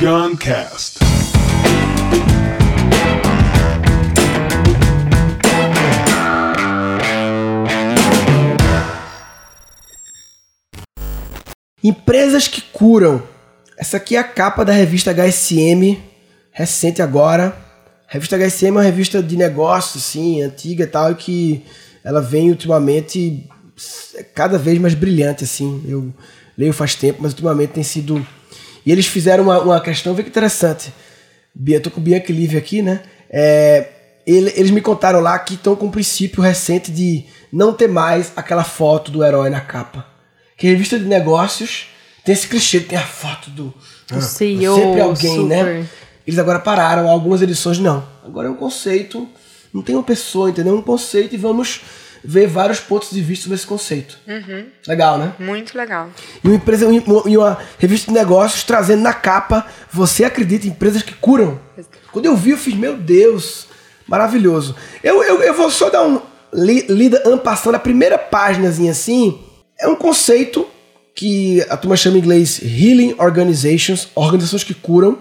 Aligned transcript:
Guncast. 0.00 0.98
Empresas 11.84 12.48
que 12.48 12.62
curam. 12.62 13.22
Essa 13.76 13.98
aqui 13.98 14.16
é 14.16 14.20
a 14.20 14.24
capa 14.24 14.64
da 14.64 14.72
revista 14.72 15.12
HSM, 15.12 15.98
recente 16.50 17.02
agora. 17.02 17.54
A 18.08 18.12
revista 18.14 18.38
HSM 18.38 18.68
é 18.68 18.70
uma 18.70 18.82
revista 18.82 19.22
de 19.22 19.36
negócios, 19.36 20.02
assim, 20.02 20.40
antiga 20.40 20.84
e 20.84 20.86
tal, 20.86 21.12
e 21.12 21.14
que 21.14 21.64
ela 22.02 22.22
vem 22.22 22.48
ultimamente 22.48 23.46
cada 24.34 24.56
vez 24.56 24.78
mais 24.78 24.94
brilhante, 24.94 25.44
assim. 25.44 25.84
Eu 25.86 26.10
leio 26.56 26.72
faz 26.72 26.94
tempo, 26.94 27.18
mas 27.20 27.32
ultimamente 27.32 27.74
tem 27.74 27.84
sido. 27.84 28.26
E 28.84 28.92
eles 28.92 29.06
fizeram 29.06 29.44
uma, 29.44 29.60
uma 29.60 29.80
questão, 29.80 30.14
vê 30.14 30.22
que 30.22 30.28
interessante. 30.28 30.92
Bia, 31.54 31.80
tô 31.80 31.90
com 31.90 32.00
o 32.00 32.02
Bianca 32.02 32.32
Livre 32.32 32.56
aqui, 32.56 32.82
né? 32.82 33.02
É, 33.28 33.88
ele, 34.26 34.52
eles 34.56 34.70
me 34.70 34.80
contaram 34.80 35.20
lá 35.20 35.38
que 35.38 35.54
estão 35.54 35.74
com 35.74 35.86
um 35.86 35.90
princípio 35.90 36.42
recente 36.42 36.90
de 36.90 37.24
não 37.52 37.72
ter 37.72 37.88
mais 37.88 38.32
aquela 38.36 38.64
foto 38.64 39.10
do 39.10 39.24
herói 39.24 39.50
na 39.50 39.60
capa. 39.60 40.06
Que 40.56 40.66
revista 40.66 40.98
de 40.98 41.04
negócios 41.06 41.88
tem 42.24 42.32
esse 42.32 42.46
clichê, 42.46 42.80
tem 42.80 42.98
a 42.98 43.02
foto 43.02 43.50
do. 43.50 43.74
O 44.12 44.20
CEO, 44.20 44.74
sempre 44.74 45.00
alguém, 45.00 45.46
né? 45.46 45.58
super. 45.58 45.86
Eles 46.26 46.38
agora 46.38 46.58
pararam, 46.58 47.08
algumas 47.08 47.42
edições 47.42 47.78
não. 47.78 48.06
Agora 48.24 48.48
é 48.48 48.50
um 48.50 48.56
conceito, 48.56 49.28
não 49.72 49.82
tem 49.82 49.94
uma 49.94 50.04
pessoa, 50.04 50.50
entendeu? 50.50 50.74
É 50.74 50.78
um 50.78 50.82
conceito 50.82 51.34
e 51.34 51.38
vamos 51.38 51.80
ver 52.24 52.46
vários 52.46 52.80
pontos 52.80 53.10
de 53.10 53.20
vista 53.20 53.44
sobre 53.44 53.56
esse 53.56 53.66
conceito. 53.66 54.18
Legal, 54.86 55.18
né? 55.18 55.32
Muito 55.38 55.76
legal. 55.76 56.10
E 56.42 56.46
uma 56.48 56.56
empresa 56.56 56.86
e 57.26 57.36
uma- 57.36 57.58
revista 57.78 58.08
de 58.10 58.18
negócios 58.18 58.62
trazendo 58.62 59.02
na 59.02 59.12
capa, 59.12 59.66
você 59.90 60.24
acredita 60.24 60.66
em 60.66 60.70
empresas 60.70 61.02
que 61.02 61.14
curam? 61.14 61.58
Quando 62.12 62.26
eu 62.26 62.36
vi, 62.36 62.50
eu 62.50 62.58
fiz, 62.58 62.74
meu 62.74 62.96
Deus, 62.96 63.66
maravilhoso. 64.06 64.74
Eu, 65.02 65.22
eu, 65.22 65.42
eu 65.42 65.54
vou 65.54 65.70
só 65.70 65.88
dar 65.88 66.02
um 66.06 66.20
li, 66.52 66.86
lida 66.88 67.22
ampassando 67.26 67.76
a 67.76 67.80
primeira 67.80 68.18
páginazinha 68.18 68.90
assim. 68.90 69.40
É 69.78 69.88
um 69.88 69.96
conceito 69.96 70.66
que 71.14 71.60
a 71.68 71.76
turma 71.76 71.96
chama 71.96 72.16
em 72.16 72.20
inglês 72.20 72.60
Healing 72.62 73.14
Organizations, 73.18 74.08
organizações 74.14 74.64
que 74.64 74.74
curam. 74.74 75.18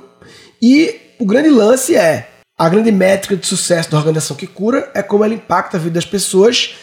E 0.62 0.96
o 1.20 1.26
grande 1.26 1.50
lance 1.50 1.96
é 1.96 2.30
a 2.58 2.68
grande 2.68 2.92
métrica 2.92 3.38
de 3.38 3.48
sucesso 3.48 3.90
da 3.90 3.98
organização 3.98 4.36
que 4.36 4.46
cura 4.46 4.90
é 4.94 5.02
como 5.02 5.24
ela 5.24 5.34
impacta 5.34 5.78
a 5.78 5.80
vida 5.80 5.94
das 5.96 6.06
pessoas 6.06 6.76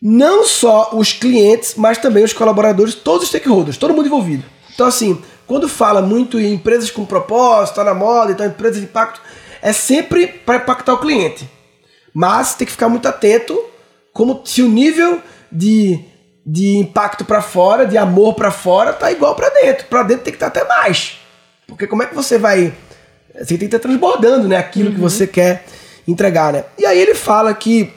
não 0.00 0.44
só 0.44 0.90
os 0.94 1.12
clientes, 1.12 1.74
mas 1.76 1.98
também 1.98 2.24
os 2.24 2.32
colaboradores, 2.32 2.94
todos 2.94 3.24
os 3.24 3.28
stakeholders, 3.28 3.76
todo 3.76 3.94
mundo 3.94 4.06
envolvido. 4.06 4.44
Então, 4.72 4.86
assim, 4.86 5.20
quando 5.46 5.68
fala 5.68 6.00
muito 6.00 6.40
em 6.40 6.54
empresas 6.54 6.90
com 6.90 7.04
propósito, 7.04 7.76
tá 7.76 7.84
na 7.84 7.94
moda, 7.94 8.32
então 8.32 8.46
empresas 8.46 8.78
de 8.78 8.84
impacto, 8.84 9.20
é 9.60 9.72
sempre 9.72 10.26
para 10.26 10.56
impactar 10.56 10.94
o 10.94 10.98
cliente. 10.98 11.48
Mas 12.14 12.54
tem 12.54 12.66
que 12.66 12.72
ficar 12.72 12.88
muito 12.88 13.06
atento 13.06 13.58
como 14.12 14.40
se 14.44 14.62
o 14.62 14.68
nível 14.68 15.20
de, 15.52 16.02
de 16.46 16.76
impacto 16.78 17.24
para 17.24 17.42
fora, 17.42 17.86
de 17.86 17.98
amor 17.98 18.34
para 18.34 18.50
fora, 18.50 18.92
tá 18.92 19.12
igual 19.12 19.34
para 19.34 19.50
dentro. 19.50 19.86
Para 19.86 20.02
dentro 20.02 20.24
tem 20.24 20.32
que 20.32 20.36
estar 20.36 20.48
até 20.48 20.64
mais. 20.64 21.18
Porque 21.66 21.86
como 21.86 22.02
é 22.02 22.06
que 22.06 22.14
você 22.14 22.38
vai 22.38 22.72
você 23.34 23.56
tem 23.56 23.58
que 23.58 23.64
estar 23.66 23.78
transbordando, 23.78 24.48
né, 24.48 24.56
aquilo 24.56 24.92
que 24.92 25.00
você 25.00 25.26
quer 25.26 25.64
entregar, 26.06 26.52
né? 26.52 26.64
E 26.76 26.84
aí 26.84 26.98
ele 26.98 27.14
fala 27.14 27.54
que 27.54 27.92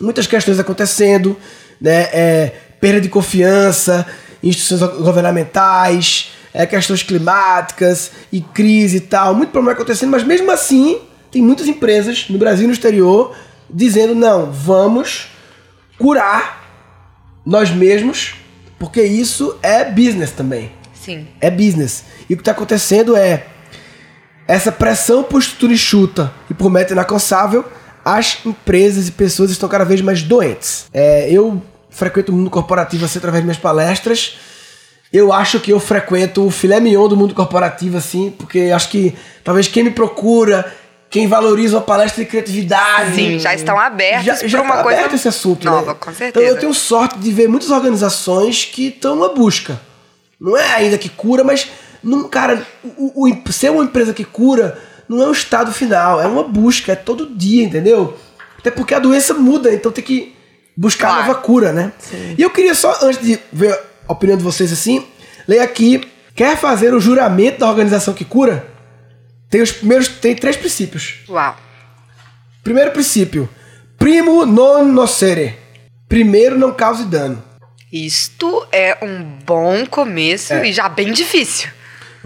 muitas 0.00 0.26
questões 0.26 0.58
acontecendo, 0.58 1.36
né? 1.80 2.08
É, 2.12 2.52
perda 2.80 3.00
de 3.00 3.08
confiança 3.08 4.06
instituições 4.42 4.80
governamentais, 4.98 6.32
é, 6.52 6.66
questões 6.66 7.02
climáticas 7.02 8.12
e 8.32 8.40
crise 8.40 8.98
e 8.98 9.00
tal, 9.00 9.34
muito 9.34 9.50
problema 9.50 9.72
acontecendo, 9.72 10.10
mas 10.10 10.22
mesmo 10.22 10.50
assim 10.50 11.00
tem 11.30 11.42
muitas 11.42 11.66
empresas 11.66 12.26
no 12.28 12.38
Brasil 12.38 12.64
e 12.64 12.66
no 12.68 12.72
exterior 12.72 13.36
dizendo 13.68 14.14
não, 14.14 14.50
vamos 14.50 15.28
curar 15.98 16.64
nós 17.44 17.70
mesmos, 17.70 18.34
porque 18.78 19.02
isso 19.02 19.58
é 19.62 19.84
business 19.84 20.30
também 20.30 20.72
Sim. 20.94 21.26
é 21.40 21.50
business. 21.50 22.04
E 22.28 22.34
o 22.34 22.36
que 22.36 22.42
está 22.42 22.52
acontecendo 22.52 23.16
é 23.16 23.46
essa 24.48 24.70
pressão 24.70 25.24
por 25.24 25.40
estrutura 25.40 25.72
enxuta 25.72 26.32
e 26.48 26.54
por 26.54 26.70
meta 26.70 26.92
inalcançável, 26.92 27.64
as 28.06 28.38
empresas 28.46 29.08
e 29.08 29.10
pessoas 29.10 29.50
estão 29.50 29.68
cada 29.68 29.84
vez 29.84 30.00
mais 30.00 30.22
doentes. 30.22 30.86
É, 30.94 31.28
eu 31.28 31.60
frequento 31.90 32.30
o 32.30 32.34
mundo 32.36 32.48
corporativo 32.50 33.04
assim 33.04 33.18
através 33.18 33.40
das 33.42 33.44
minhas 33.46 33.58
palestras. 33.60 34.36
Eu 35.12 35.32
acho 35.32 35.58
que 35.58 35.72
eu 35.72 35.80
frequento 35.80 36.46
o 36.46 36.50
filé 36.50 36.78
mignon 36.78 37.08
do 37.08 37.16
mundo 37.16 37.34
corporativo, 37.34 37.96
assim, 37.96 38.32
porque 38.38 38.70
acho 38.74 38.90
que 38.90 39.12
talvez 39.42 39.66
quem 39.66 39.82
me 39.82 39.90
procura, 39.90 40.72
quem 41.10 41.26
valoriza 41.26 41.76
uma 41.76 41.82
palestra 41.82 42.22
de 42.22 42.30
criatividade. 42.30 43.14
Sim, 43.16 43.38
já 43.40 43.52
estão 43.54 43.76
abertos 43.78 44.48
já, 44.48 44.62
uma 44.62 44.76
tá 44.76 44.82
coisa 44.84 44.98
aberto 45.00 45.14
esse 45.16 45.26
assunto, 45.26 45.64
nova, 45.64 45.92
né? 45.92 45.96
com 45.98 46.10
Então 46.10 46.14
certeza. 46.14 46.46
eu 46.46 46.58
tenho 46.58 46.74
sorte 46.74 47.18
de 47.18 47.32
ver 47.32 47.48
muitas 47.48 47.70
organizações 47.70 48.64
que 48.64 48.88
estão 48.88 49.16
na 49.16 49.28
busca. 49.30 49.80
Não 50.40 50.56
é 50.56 50.74
ainda 50.74 50.96
que 50.98 51.08
cura, 51.08 51.42
mas 51.42 51.68
não, 52.04 52.28
cara, 52.28 52.64
o- 52.84 53.28
o- 53.28 53.52
ser 53.52 53.70
uma 53.72 53.82
empresa 53.84 54.12
que 54.14 54.24
cura 54.24 54.78
não 55.08 55.22
é 55.22 55.26
um 55.28 55.32
estado 55.32 55.72
final, 55.72 56.20
é 56.20 56.26
uma 56.26 56.42
busca, 56.42 56.92
é 56.92 56.96
todo 56.96 57.34
dia, 57.34 57.64
entendeu? 57.64 58.16
Até 58.58 58.70
porque 58.70 58.94
a 58.94 58.98
doença 58.98 59.34
muda, 59.34 59.72
então 59.72 59.92
tem 59.92 60.02
que 60.04 60.34
buscar 60.76 61.08
Claro. 61.08 61.26
nova 61.28 61.34
cura, 61.40 61.72
né? 61.72 61.92
E 62.36 62.42
eu 62.42 62.50
queria 62.50 62.74
só, 62.74 62.98
antes 63.02 63.20
de 63.22 63.38
ver 63.52 63.78
a 64.08 64.12
opinião 64.12 64.36
de 64.36 64.44
vocês 64.44 64.72
assim, 64.72 65.06
ler 65.46 65.60
aqui. 65.60 66.02
Quer 66.34 66.56
fazer 66.58 66.92
o 66.92 67.00
juramento 67.00 67.60
da 67.60 67.68
organização 67.70 68.12
que 68.12 68.24
cura? 68.24 68.66
Tem 69.48 69.62
os 69.62 69.72
primeiros, 69.72 70.08
tem 70.08 70.34
três 70.36 70.54
princípios. 70.56 71.20
Uau. 71.28 71.56
Primeiro 72.62 72.90
princípio: 72.90 73.48
primo 73.98 74.44
non 74.44 74.84
nocere. 74.84 75.56
Primeiro 76.08 76.58
não 76.58 76.72
cause 76.74 77.04
dano. 77.04 77.42
Isto 77.92 78.66
é 78.70 78.98
um 79.02 79.22
bom 79.46 79.86
começo 79.86 80.52
É. 80.52 80.68
e 80.68 80.72
já 80.72 80.88
bem 80.88 81.12
difícil. 81.12 81.68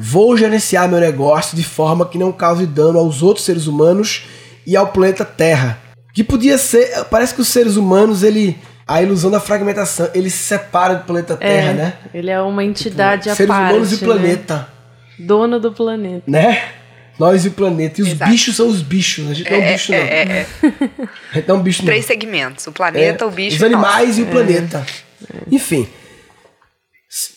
Vou 0.02 0.34
gerenciar 0.36 0.88
meu 0.88 0.98
negócio 0.98 1.54
de 1.56 1.62
forma 1.62 2.06
que 2.06 2.16
não 2.16 2.32
cause 2.32 2.66
dano 2.66 2.98
aos 2.98 3.22
outros 3.22 3.44
seres 3.44 3.66
humanos 3.66 4.22
e 4.66 4.74
ao 4.74 4.86
planeta 4.88 5.24
Terra. 5.26 5.78
Que 6.14 6.24
podia 6.24 6.56
ser, 6.56 7.04
parece 7.10 7.34
que 7.34 7.40
os 7.42 7.48
seres 7.48 7.76
humanos, 7.76 8.22
ele 8.22 8.56
a 8.86 9.02
ilusão 9.02 9.30
da 9.30 9.38
fragmentação, 9.38 10.10
ele 10.14 10.30
se 10.30 10.38
separa 10.38 10.94
do 10.94 11.04
planeta 11.04 11.36
Terra, 11.36 11.70
É, 11.70 11.74
né? 11.74 11.94
Ele 12.14 12.30
é 12.30 12.40
uma 12.40 12.64
entidade 12.64 13.28
à 13.30 13.34
Seres 13.36 13.48
parte. 13.48 13.70
humanos 13.72 13.92
e 13.92 13.94
o 13.96 13.98
né? 14.00 14.04
planeta, 14.04 14.68
Dono 15.18 15.60
do 15.60 15.70
planeta. 15.70 16.22
né? 16.26 16.62
Nós 17.18 17.44
e 17.44 17.48
o 17.48 17.52
planeta. 17.52 18.00
E 18.00 18.02
os 18.02 18.08
Exato. 18.12 18.30
bichos 18.30 18.56
são 18.56 18.66
os 18.66 18.80
bichos. 18.80 19.30
A 19.30 19.34
gente 19.34 19.50
não 19.50 19.58
é 19.58 19.60
um 19.68 19.72
bicho, 19.72 19.92
não. 19.92 19.98
É, 19.98 20.02
é, 20.02 20.22
é. 20.22 20.46
A 21.30 21.34
gente 21.34 21.46
não 21.48 21.54
é 21.54 21.58
um 21.58 21.62
bicho, 21.62 21.82
não. 21.82 21.86
Três 21.86 22.04
segmentos: 22.06 22.66
o 22.66 22.72
planeta, 22.72 23.24
É, 23.24 23.28
o 23.28 23.30
bicho 23.30 23.56
Os 23.58 23.62
animais 23.62 24.08
nós. 24.08 24.18
e 24.18 24.22
o 24.22 24.26
planeta. 24.26 24.86
Enfim. 25.52 25.86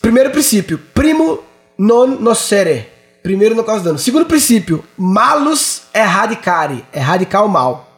Primeiro 0.00 0.30
princípio. 0.30 0.78
Primo 0.94 1.40
non 1.78 2.18
nocere. 2.20 2.88
Primeiro 3.22 3.54
não 3.54 3.64
causa 3.64 3.84
dano. 3.84 3.98
Segundo 3.98 4.26
princípio. 4.26 4.84
Malus 4.96 5.82
erradicare. 5.94 6.84
Erradicar 6.92 7.44
o 7.44 7.48
mal. 7.48 7.90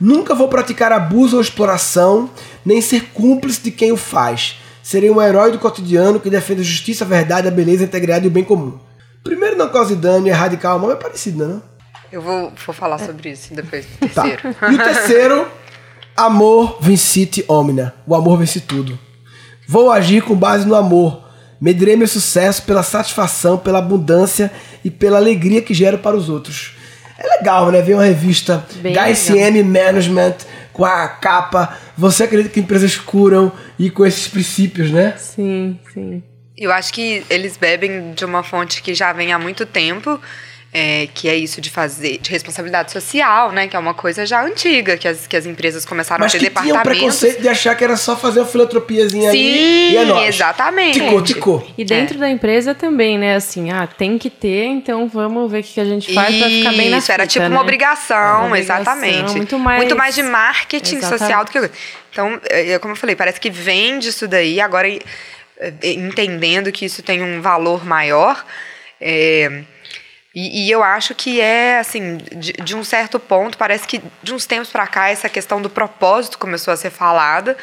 Nunca 0.00 0.34
vou 0.34 0.48
praticar 0.48 0.92
abuso 0.92 1.36
ou 1.36 1.42
exploração, 1.42 2.30
nem 2.64 2.80
ser 2.80 3.06
cúmplice 3.12 3.60
de 3.62 3.70
quem 3.70 3.90
o 3.90 3.96
faz. 3.96 4.56
Serei 4.82 5.10
um 5.10 5.20
herói 5.20 5.50
do 5.50 5.58
cotidiano 5.58 6.20
que 6.20 6.30
defende 6.30 6.60
a 6.60 6.64
justiça, 6.64 7.04
a 7.04 7.06
verdade, 7.08 7.48
a 7.48 7.50
beleza, 7.50 7.82
a 7.84 7.86
integridade 7.86 8.24
e 8.24 8.28
o 8.28 8.30
bem 8.30 8.44
comum. 8.44 8.78
Primeiro 9.24 9.56
não 9.56 9.68
cause 9.68 9.96
dano 9.96 10.26
e 10.26 10.30
erradicar 10.30 10.76
o 10.76 10.80
mal 10.80 10.92
é 10.92 10.96
parecido, 10.96 11.38
não 11.38 11.44
é? 11.44 11.48
não? 11.54 11.62
Eu 12.10 12.22
vou, 12.22 12.52
vou 12.64 12.74
falar 12.74 12.98
sobre 12.98 13.30
isso 13.30 13.52
depois 13.52 13.84
do 14.00 14.08
Tá. 14.14 14.22
terceiro. 14.22 14.56
E 14.70 14.74
o 14.74 14.78
terceiro, 14.78 15.48
amor 16.16 16.78
vincite 16.80 17.44
omnia. 17.48 17.92
O 18.06 18.14
amor 18.14 18.38
vence 18.38 18.60
tudo. 18.60 18.98
Vou 19.66 19.90
agir 19.90 20.22
com 20.22 20.34
base 20.34 20.66
no 20.66 20.74
amor. 20.74 21.27
Medirei 21.60 21.96
meu 21.96 22.06
sucesso 22.06 22.62
pela 22.62 22.82
satisfação, 22.82 23.58
pela 23.58 23.78
abundância 23.78 24.50
e 24.84 24.90
pela 24.90 25.18
alegria 25.18 25.60
que 25.60 25.74
gero 25.74 25.98
para 25.98 26.16
os 26.16 26.28
outros. 26.28 26.76
É 27.18 27.26
legal, 27.38 27.70
né? 27.72 27.82
Ver 27.82 27.94
uma 27.94 28.04
revista 28.04 28.64
Bem 28.76 28.94
HSM 28.94 29.62
Management 29.64 30.36
com 30.72 30.84
a 30.84 31.08
capa. 31.08 31.76
Você 31.96 32.22
acredita 32.22 32.54
que 32.54 32.60
empresas 32.60 32.96
curam 32.96 33.50
e 33.76 33.90
com 33.90 34.06
esses 34.06 34.28
princípios, 34.28 34.92
né? 34.92 35.14
Sim, 35.18 35.78
sim. 35.92 36.22
Eu 36.56 36.72
acho 36.72 36.92
que 36.92 37.24
eles 37.28 37.56
bebem 37.56 38.12
de 38.14 38.24
uma 38.24 38.42
fonte 38.42 38.82
que 38.82 38.94
já 38.94 39.12
vem 39.12 39.32
há 39.32 39.38
muito 39.38 39.66
tempo, 39.66 40.20
é, 40.70 41.08
que 41.14 41.28
é 41.30 41.34
isso 41.34 41.62
de 41.62 41.70
fazer, 41.70 42.18
de 42.18 42.30
responsabilidade 42.30 42.92
social, 42.92 43.50
né? 43.52 43.66
Que 43.66 43.74
é 43.74 43.78
uma 43.78 43.94
coisa 43.94 44.26
já 44.26 44.44
antiga, 44.44 44.98
que 44.98 45.08
as, 45.08 45.26
que 45.26 45.34
as 45.34 45.46
empresas 45.46 45.84
começaram 45.86 46.22
Mas 46.22 46.34
a 46.34 46.38
ter 46.38 46.44
que 46.44 46.50
tinha 46.50 46.62
um 46.62 46.66
departamentos. 46.66 46.98
preconceito 47.18 47.40
de 47.40 47.48
achar 47.48 47.74
que 47.74 47.82
era 47.82 47.96
só 47.96 48.14
fazer 48.14 48.40
uma 48.40 48.46
filantropiazinha 48.46 49.30
ali 49.30 49.38
Sim, 49.38 49.92
e 49.92 49.96
é 49.96 50.04
nóis. 50.04 50.34
exatamente. 50.34 51.00
Ticou, 51.00 51.22
ticou. 51.22 51.66
E 51.78 51.84
dentro 51.86 52.18
da 52.18 52.28
empresa 52.28 52.74
também, 52.74 53.16
né? 53.16 53.34
Assim, 53.36 53.70
ah, 53.70 53.86
tem 53.86 54.18
que 54.18 54.28
ter, 54.28 54.64
então 54.66 55.08
vamos 55.08 55.50
ver 55.50 55.60
o 55.60 55.62
que 55.62 55.80
a 55.80 55.84
gente 55.86 56.12
faz 56.12 56.36
pra 56.36 56.48
ficar 56.50 56.72
bem 56.74 56.90
na 56.90 56.98
Isso, 56.98 57.12
era 57.12 57.22
fita, 57.22 57.32
tipo 57.32 57.44
né? 57.48 57.54
uma 57.54 57.62
obrigação, 57.62 58.16
Uma 58.16 58.46
obrigação, 58.48 58.76
exatamente. 58.76 59.36
muito 59.36 59.58
mais- 59.58 60.14
de 60.14 60.22
marketing 60.22 60.96
Exatamente. 60.96 61.18
social 61.18 61.44
do 61.46 61.50
que. 61.50 61.70
Então, 62.12 62.38
é, 62.50 62.72
é 62.72 62.78
como 62.78 62.92
eu 62.92 62.96
falei, 62.96 63.16
parece 63.16 63.40
que 63.40 63.48
vem 63.50 63.98
disso 63.98 64.28
daí, 64.28 64.60
agora 64.60 64.86
é, 64.88 64.98
é, 65.82 65.92
entendendo 65.92 66.70
que 66.70 66.84
isso 66.84 67.02
tem 67.02 67.22
um 67.22 67.40
valor 67.40 67.84
maior. 67.86 68.44
é, 69.00 69.62
E, 70.34 70.66
e 70.66 70.70
eu 70.70 70.82
acho 70.82 71.14
que 71.14 71.40
é, 71.40 71.78
assim, 71.78 72.16
de, 72.16 72.52
de 72.52 72.76
um 72.76 72.84
certo 72.84 73.18
ponto, 73.18 73.56
parece 73.56 73.86
que 73.86 74.02
de 74.22 74.34
uns 74.34 74.46
tempos 74.46 74.70
para 74.70 74.86
cá 74.86 75.08
essa 75.08 75.28
questão 75.28 75.60
do 75.60 75.70
propósito 75.70 76.38
começou 76.38 76.72
a 76.72 76.76
ser 76.76 76.90
falada. 76.90 77.56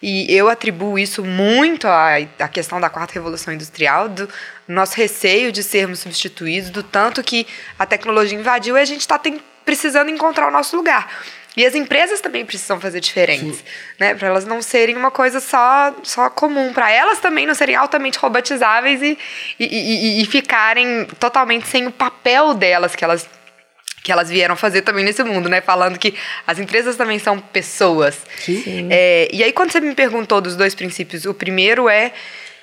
E 0.00 0.32
eu 0.34 0.48
atribuo 0.48 0.98
isso 0.98 1.24
muito 1.24 1.86
à, 1.88 2.16
à 2.38 2.48
questão 2.48 2.80
da 2.80 2.88
quarta 2.88 3.14
revolução 3.14 3.52
industrial, 3.52 4.08
do 4.08 4.28
nosso 4.66 4.96
receio 4.96 5.50
de 5.50 5.62
sermos 5.62 6.00
substituídos, 6.00 6.70
do 6.70 6.82
tanto 6.82 7.22
que 7.22 7.46
a 7.78 7.84
tecnologia 7.84 8.38
invadiu 8.38 8.76
e 8.76 8.80
a 8.80 8.84
gente 8.84 9.00
está 9.00 9.20
precisando 9.64 10.10
encontrar 10.10 10.48
o 10.48 10.50
nosso 10.50 10.76
lugar. 10.76 11.10
E 11.56 11.66
as 11.66 11.74
empresas 11.74 12.20
também 12.20 12.46
precisam 12.46 12.80
fazer 12.80 13.00
diferentes, 13.00 13.64
né? 13.98 14.14
Para 14.14 14.28
elas 14.28 14.44
não 14.44 14.62
serem 14.62 14.96
uma 14.96 15.10
coisa 15.10 15.40
só, 15.40 15.92
só 16.04 16.30
comum. 16.30 16.72
Para 16.72 16.88
elas 16.88 17.18
também 17.18 17.46
não 17.48 17.54
serem 17.54 17.74
altamente 17.74 18.16
robotizáveis 18.16 19.02
e, 19.02 19.18
e, 19.58 19.66
e, 19.66 20.22
e 20.22 20.26
ficarem 20.26 21.04
totalmente 21.18 21.66
sem 21.66 21.88
o 21.88 21.90
papel 21.90 22.54
delas 22.54 22.94
que 22.94 23.02
elas 23.02 23.28
que 24.08 24.12
elas 24.12 24.30
vieram 24.30 24.56
fazer 24.56 24.80
também 24.80 25.04
nesse 25.04 25.22
mundo, 25.22 25.50
né? 25.50 25.60
Falando 25.60 25.98
que 25.98 26.14
as 26.46 26.58
empresas 26.58 26.96
também 26.96 27.18
são 27.18 27.38
pessoas. 27.38 28.18
Sim. 28.38 28.88
É, 28.90 29.28
e 29.30 29.44
aí, 29.44 29.52
quando 29.52 29.70
você 29.70 29.82
me 29.82 29.94
perguntou 29.94 30.40
dos 30.40 30.56
dois 30.56 30.74
princípios, 30.74 31.26
o 31.26 31.34
primeiro 31.34 31.90
é 31.90 32.12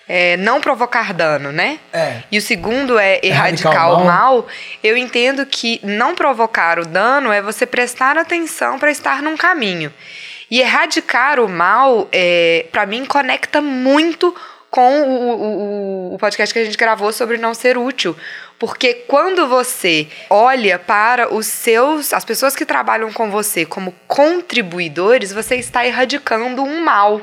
é, 0.07 0.37
não 0.37 0.59
provocar 0.59 1.13
dano, 1.13 1.51
né? 1.51 1.77
É. 1.93 2.23
E 2.31 2.39
o 2.39 2.41
segundo 2.41 2.97
é 2.97 3.19
erradicar, 3.21 3.73
erradicar 3.73 3.91
o 3.91 4.05
mal. 4.05 4.05
mal. 4.05 4.47
Eu 4.83 4.97
entendo 4.97 5.45
que 5.45 5.79
não 5.83 6.15
provocar 6.15 6.79
o 6.79 6.85
dano 6.85 7.31
é 7.31 7.43
você 7.43 7.63
prestar 7.67 8.17
atenção 8.17 8.79
para 8.79 8.89
estar 8.89 9.21
num 9.21 9.37
caminho. 9.37 9.93
E 10.49 10.61
erradicar 10.61 11.39
o 11.39 11.47
mal, 11.47 12.09
é, 12.11 12.65
para 12.71 12.87
mim, 12.87 13.05
conecta 13.05 13.61
muito 13.61 14.31
com 14.31 14.54
o, 14.81 16.11
o, 16.11 16.15
o 16.15 16.17
podcast 16.17 16.53
que 16.53 16.59
a 16.59 16.65
gente 16.65 16.77
gravou 16.77 17.11
sobre 17.11 17.37
não 17.37 17.53
ser 17.53 17.77
útil. 17.77 18.15
Porque 18.57 18.93
quando 19.07 19.47
você 19.47 20.07
olha 20.29 20.79
para 20.79 21.33
os 21.33 21.45
seus, 21.45 22.13
as 22.13 22.23
pessoas 22.23 22.55
que 22.55 22.65
trabalham 22.65 23.11
com 23.11 23.29
você 23.29 23.65
como 23.65 23.93
contribuidores, 24.07 25.33
você 25.33 25.55
está 25.55 25.85
erradicando 25.85 26.63
um 26.63 26.83
mal 26.83 27.21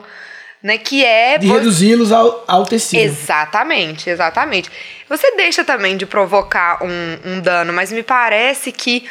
né? 0.62 0.78
Que 0.78 1.04
é. 1.04 1.38
De 1.38 1.49
reduzi-los 1.49 2.12
ao, 2.12 2.44
ao 2.46 2.64
tecido. 2.64 3.00
Exatamente, 3.00 4.08
exatamente. 4.08 4.70
Você 5.08 5.34
deixa 5.37 5.64
também 5.64 5.96
de 5.96 6.06
provocar 6.06 6.78
um, 6.82 7.19
um 7.32 7.40
dano, 7.40 7.72
mas 7.72 7.90
me 7.90 8.02
parece 8.02 8.70
que 8.70 9.05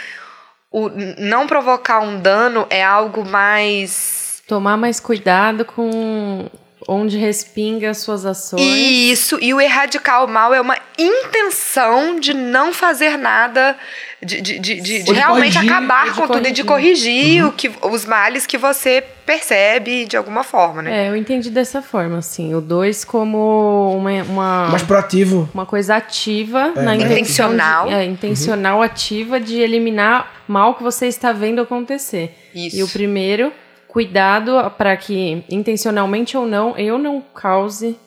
o 0.71 0.89
não 1.17 1.45
provocar 1.47 1.99
um 1.99 2.19
dano 2.19 2.65
é 2.69 2.83
algo 2.83 3.25
mais. 3.25 4.41
Tomar 4.47 4.77
mais 4.77 4.99
cuidado 4.99 5.65
com 5.65 6.49
onde 6.87 7.17
respinga 7.17 7.89
as 7.89 7.99
suas 7.99 8.25
ações. 8.25 8.61
Isso, 8.61 9.37
e 9.41 9.53
o 9.53 9.61
erradicar 9.61 10.23
o 10.23 10.27
mal 10.27 10.53
é 10.53 10.61
uma 10.61 10.77
intenção 10.97 12.19
de 12.19 12.33
não 12.33 12.73
fazer 12.73 13.17
nada, 13.17 13.77
de, 14.21 14.41
de, 14.41 14.59
de, 14.59 14.81
de, 14.81 15.03
de 15.03 15.13
realmente 15.13 15.53
corrigir, 15.53 15.71
acabar 15.71 16.15
com 16.15 16.27
tudo 16.27 16.47
e 16.47 16.51
de 16.51 16.63
corrigir 16.63 17.43
uhum. 17.43 17.49
o 17.49 17.51
que, 17.51 17.71
os 17.81 18.05
males 18.05 18.45
que 18.45 18.57
você 18.57 19.03
percebe 19.25 20.05
de 20.05 20.17
alguma 20.17 20.43
forma, 20.43 20.81
né? 20.81 21.05
É, 21.05 21.09
eu 21.09 21.15
entendi 21.15 21.49
dessa 21.49 21.81
forma, 21.81 22.17
assim. 22.17 22.53
O 22.53 22.61
dois 22.61 23.05
como 23.05 23.95
uma. 23.95 24.23
uma 24.23 24.67
Mais 24.69 24.83
proativo. 24.83 25.49
Uma 25.53 25.65
coisa 25.65 25.95
ativa, 25.95 26.73
é, 26.75 26.81
na 26.81 26.95
intencional. 26.95 27.87
De, 27.87 27.93
é, 27.93 28.03
intencional, 28.05 28.77
uhum. 28.77 28.83
ativa 28.83 29.39
de 29.39 29.59
eliminar 29.59 30.41
mal 30.47 30.75
que 30.75 30.83
você 30.83 31.07
está 31.07 31.31
vendo 31.31 31.61
acontecer. 31.61 32.35
Isso. 32.53 32.75
E 32.75 32.83
o 32.83 32.87
primeiro 32.87 33.53
cuidado 33.91 34.71
para 34.77 34.95
que, 34.95 35.43
intencionalmente 35.49 36.37
ou 36.37 36.45
não, 36.45 36.77
eu 36.77 36.97
não 36.97 37.21
cause 37.33 37.97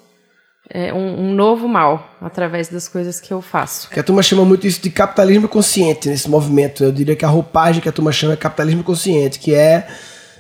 é, 0.71 0.93
um, 0.95 1.21
um, 1.21 1.35
novo 1.35 1.69
mal 1.69 2.17
através 2.23 2.69
das 2.69 2.89
coisas 2.89 3.21
que 3.21 3.31
eu 3.31 3.43
faço. 3.43 3.91
Que 3.91 4.01
a 4.01 4.03
turma 4.03 4.23
chama 4.23 4.47
muito 4.47 4.67
isso 4.67 4.81
de 4.81 4.89
capitalismo 4.89 5.47
consciente 5.47 6.09
nesse 6.09 6.29
movimento. 6.29 6.83
Eu 6.83 6.91
diria 6.91 7.15
que 7.15 7.25
a 7.25 7.29
roupagem 7.29 7.83
que 7.83 7.89
a 7.89 7.93
turma 7.93 8.13
chama 8.13 8.33
é 8.33 8.37
capitalismo 8.37 8.83
consciente, 8.83 9.39
que 9.39 9.55
é 9.55 9.87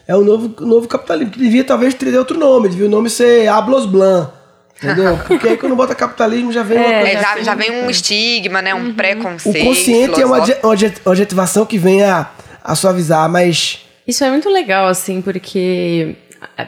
é 0.06 0.14
o 0.14 0.22
novo, 0.22 0.54
novo 0.64 0.88
capitalismo, 0.88 1.32
que 1.32 1.38
devia 1.38 1.64
talvez 1.64 1.94
ter 1.94 2.14
outro 2.16 2.38
nome, 2.38 2.68
devia 2.68 2.86
o 2.86 2.90
nome 2.90 3.08
ser 3.10 3.46
Ablos 3.48 3.86
Blanc. 3.86 4.32
Entendeu? 4.82 5.18
Porque 5.28 5.48
aí 5.48 5.56
quando 5.58 5.76
bota 5.76 5.94
capitalismo 5.94 6.52
já 6.52 6.62
vem 6.62 6.78
é, 6.78 6.80
uma 6.80 7.00
coisa. 7.00 7.20
Já, 7.20 7.32
assim, 7.34 7.44
já 7.44 7.54
vem 7.54 7.70
um 7.70 7.90
estigma, 7.90 8.62
né? 8.62 8.74
Um 8.74 8.86
uhum. 8.86 8.94
preconceito. 8.94 9.62
O 9.62 9.68
consciente 9.68 10.20
é 10.20 10.26
uma, 10.26 10.38
uma 10.38 11.12
adjetivação 11.12 11.66
que 11.66 11.78
vem 11.78 12.02
a, 12.02 12.30
a 12.62 12.74
suavizar, 12.74 13.28
mas 13.30 13.83
isso 14.06 14.22
é 14.24 14.30
muito 14.30 14.48
legal, 14.50 14.86
assim, 14.86 15.22
porque 15.22 16.16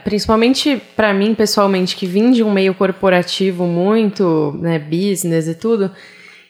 principalmente 0.05 0.81
para 0.97 1.12
mim 1.12 1.35
pessoalmente 1.35 1.97
que 1.97 2.06
vim 2.06 2.31
de 2.31 2.43
um 2.43 2.50
meio 2.50 2.75
corporativo 2.75 3.67
muito, 3.67 4.56
né, 4.61 4.79
business 4.79 5.47
e 5.49 5.55
tudo, 5.55 5.91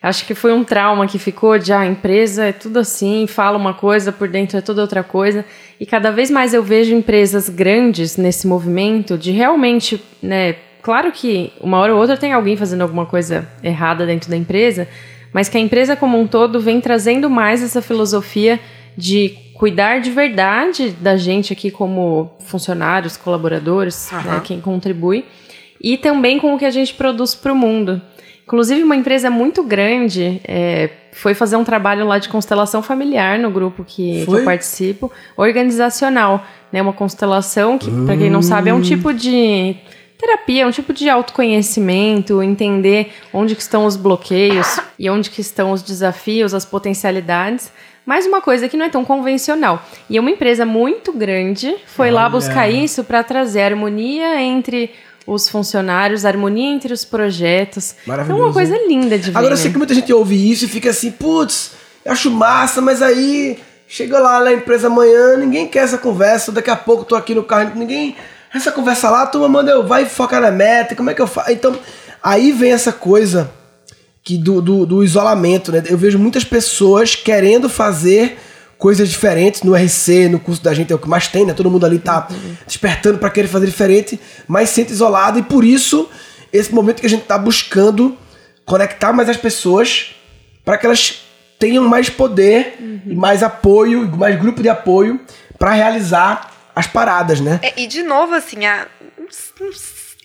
acho 0.01 0.25
que 0.25 0.35
foi 0.35 0.53
um 0.53 0.63
trauma 0.63 1.07
que 1.07 1.19
ficou 1.19 1.59
de 1.59 1.73
ah, 1.73 1.81
a 1.81 1.87
empresa 1.87 2.45
é 2.45 2.53
tudo 2.53 2.79
assim, 2.79 3.27
fala 3.27 3.59
uma 3.59 3.75
coisa, 3.75 4.13
por 4.13 4.29
dentro 4.29 4.57
é 4.57 4.61
tudo 4.61 4.81
outra 4.81 5.03
coisa. 5.03 5.45
E 5.81 5.85
cada 5.85 6.11
vez 6.11 6.31
mais 6.31 6.55
eu 6.55 6.63
vejo 6.63 6.95
empresas 6.95 7.49
grandes 7.49 8.17
nesse 8.17 8.47
movimento 8.47 9.19
de 9.19 9.33
realmente, 9.33 10.01
né, 10.23 10.55
claro 10.81 11.11
que 11.11 11.53
uma 11.61 11.79
hora 11.79 11.93
ou 11.95 12.01
outra 12.01 12.17
tem 12.17 12.33
alguém 12.33 12.57
fazendo 12.57 12.83
alguma 12.83 13.07
coisa 13.07 13.49
errada 13.63 14.07
dentro 14.07 14.31
da 14.31 14.37
empresa, 14.37 14.87
mas 15.33 15.49
que 15.49 15.59
a 15.59 15.61
empresa 15.61 15.97
como 15.97 16.19
um 16.19 16.27
todo 16.27 16.61
vem 16.61 16.81
trazendo 16.81 17.29
mais 17.29 17.63
essa 17.63 17.83
filosofia 17.83 18.61
de 18.97 19.37
cuidar 19.59 20.01
de 20.01 20.11
verdade 20.11 20.91
da 20.91 21.17
gente 21.17 21.53
aqui 21.53 21.71
como 21.71 22.31
funcionários, 22.41 23.17
colaboradores, 23.17 24.11
uhum. 24.13 24.23
né, 24.23 24.41
quem 24.45 24.61
contribui, 24.61 25.25
e 25.81 25.97
também 25.97 26.39
com 26.39 26.55
o 26.55 26.59
que 26.59 26.65
a 26.65 26.71
gente 26.71 26.95
produz 26.95 27.35
para 27.35 27.53
o 27.53 27.57
mundo. 27.57 28.01
Inclusive, 28.45 28.83
uma 28.85 28.95
empresa 28.95 29.29
muito 29.29 29.65
grande 29.65 30.41
é, 30.45 30.91
foi 31.13 31.35
fazer 31.35 31.57
um 31.57 31.65
trabalho 31.65 32.07
lá 32.07 32.19
de 32.19 32.29
constelação 32.29 32.81
familiar 32.81 33.39
no 33.41 33.51
grupo 33.51 33.83
que, 33.85 34.25
que 34.25 34.31
eu 34.31 34.45
participo, 34.45 35.11
organizacional. 35.37 36.45
Né, 36.73 36.81
uma 36.81 36.93
constelação 36.93 37.77
que, 37.77 37.91
para 37.91 38.17
quem 38.17 38.31
não 38.31 38.43
sabe, 38.43 38.71
é 38.71 38.75
um 38.75 38.81
tipo 38.81 39.13
de 39.13 39.77
terapia, 40.19 40.63
é 40.63 40.67
um 40.67 40.71
tipo 40.71 40.93
de 40.93 41.09
autoconhecimento, 41.09 42.43
entender 42.43 43.13
onde 43.33 43.55
que 43.55 43.63
estão 43.63 43.85
os 43.87 43.97
bloqueios 43.97 44.81
e 44.99 45.09
onde 45.11 45.31
que 45.31 45.41
estão 45.41 45.73
os 45.73 45.83
desafios, 45.83 46.55
as 46.55 46.65
potencialidades 46.65 47.71
mais 48.07 48.25
uma 48.25 48.41
coisa 48.41 48.69
que 48.69 48.77
não 48.77 48.87
é 48.87 48.89
tão 48.89 49.05
convencional. 49.05 49.85
E 50.09 50.21
uma 50.21 50.31
empresa 50.31 50.65
muito 50.65 51.13
grande 51.13 51.75
foi 51.87 52.07
Olha. 52.07 52.15
lá 52.15 52.29
buscar 52.29 52.71
isso 52.71 53.03
para 53.03 53.25
trazer 53.25 53.63
harmonia 53.63 54.41
entre 54.41 54.93
os 55.27 55.49
funcionários, 55.49 56.25
harmonia 56.25 56.73
entre 56.73 56.93
os 56.93 57.05
projetos. 57.05 57.97
Maravilhoso. 58.07 58.41
É 58.41 58.45
uma 58.45 58.53
coisa 58.53 58.79
linda 58.87 59.19
de 59.19 59.33
ver. 59.33 59.37
Agora, 59.37 59.55
eu 59.55 59.57
sei 59.57 59.73
que 59.73 59.77
muita 59.77 59.93
gente 59.93 60.13
ouve 60.13 60.51
isso 60.51 60.67
e 60.67 60.69
fica 60.69 60.91
assim, 60.91 61.11
putz, 61.11 61.73
acho 62.07 62.31
massa, 62.31 62.81
mas 62.81 63.03
aí 63.03 63.59
chega 63.89 64.21
lá 64.21 64.39
na 64.39 64.53
empresa 64.53 64.87
amanhã, 64.87 65.37
ninguém 65.37 65.67
quer 65.67 65.81
essa 65.81 65.99
conversa, 65.99 66.53
daqui 66.53 66.71
a 66.71 66.77
pouco 66.77 67.05
tô 67.05 67.17
aqui 67.17 67.35
no 67.35 67.43
carro, 67.43 67.73
ninguém. 67.75 68.15
Essa 68.57 68.73
conversa 68.73 69.11
lá, 69.11 69.23
a 69.23 69.27
turma 69.27 69.49
manda 69.49 69.71
eu, 69.71 69.87
vai 69.87 70.07
focar 70.07 70.41
na 70.41 70.51
meta, 70.51 70.97
como 70.97 71.11
é 71.11 71.15
que 71.15 71.21
eu 71.21 71.27
faço? 71.27 71.51
Então, 71.53 71.79
aí 72.23 72.53
vem 72.53 72.73
essa 72.73 72.93
coisa 72.93 73.51
que 74.25 74.39
do, 74.39 74.61
do, 74.61 74.87
do, 74.87 75.05
isolamento, 75.05 75.71
né? 75.71 75.83
Eu 75.87 75.99
vejo 75.99 76.19
muitas 76.19 76.43
pessoas 76.43 77.15
querendo 77.15 77.69
fazer 77.69 78.39
coisas 78.79 79.09
diferentes 79.09 79.63
no 79.63 79.75
RC, 79.75 80.29
no 80.29 80.41
curso 80.41 80.63
da 80.63 80.75
gente 80.75 80.93
é 80.93 80.97
o 80.97 80.99
que 80.99 81.09
mais 81.09 81.29
tem, 81.29 81.45
né? 81.45 81.53
Todo 81.53 81.71
mundo 81.71 81.87
ali 81.87 81.99
tá 81.99 82.29
despertando 82.67 83.19
para 83.19 83.31
querer 83.31 83.49
fazer 83.49 83.67
diferente, 83.67 84.19
mas 84.49 84.71
sente 84.71 84.91
isolado 84.91 85.39
e 85.39 85.43
por 85.43 85.65
isso 85.65 86.09
esse 86.53 86.75
momento 86.75 87.01
que 87.01 87.07
a 87.07 87.11
gente 87.11 87.25
tá 87.25 87.39
buscando 87.39 88.17
conectar 88.65 89.13
mais 89.13 89.29
as 89.29 89.37
pessoas 89.37 90.15
para 90.65 90.77
que 90.79 90.87
elas 90.87 91.23
tenham 91.59 91.87
mais 91.89 92.11
poder 92.11 92.77
uhum. 92.81 93.15
mais 93.15 93.43
apoio, 93.43 94.11
mais 94.17 94.39
grupo 94.39 94.63
de 94.63 94.69
apoio 94.69 95.21
para 95.59 95.73
realizar 95.73 96.56
as 96.77 96.87
paradas, 96.87 97.41
né? 97.41 97.59
É, 97.63 97.73
e 97.81 97.87
de 97.87 98.03
novo 98.03 98.35
assim, 98.35 98.67
a, 98.67 98.87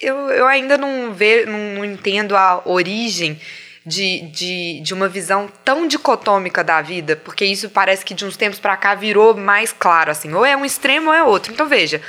eu, 0.01 0.15
eu 0.29 0.45
ainda 0.45 0.77
não 0.77 1.13
vejo, 1.13 1.49
não 1.49 1.85
entendo 1.85 2.35
a 2.35 2.61
origem 2.65 3.39
de, 3.85 4.21
de, 4.29 4.81
de 4.81 4.93
uma 4.93 5.07
visão 5.07 5.49
tão 5.63 5.87
dicotômica 5.87 6.61
da 6.61 6.81
vida, 6.81 7.15
porque 7.15 7.45
isso 7.45 7.69
parece 7.69 8.03
que 8.03 8.13
de 8.13 8.25
uns 8.25 8.35
tempos 8.35 8.59
para 8.59 8.75
cá 8.75 8.93
virou 8.93 9.35
mais 9.35 9.71
claro, 9.71 10.11
assim, 10.11 10.33
ou 10.33 10.45
é 10.45 10.55
um 10.55 10.65
extremo 10.65 11.07
ou 11.09 11.15
é 11.15 11.23
outro. 11.23 11.53
Então 11.53 11.67
veja, 11.67 12.01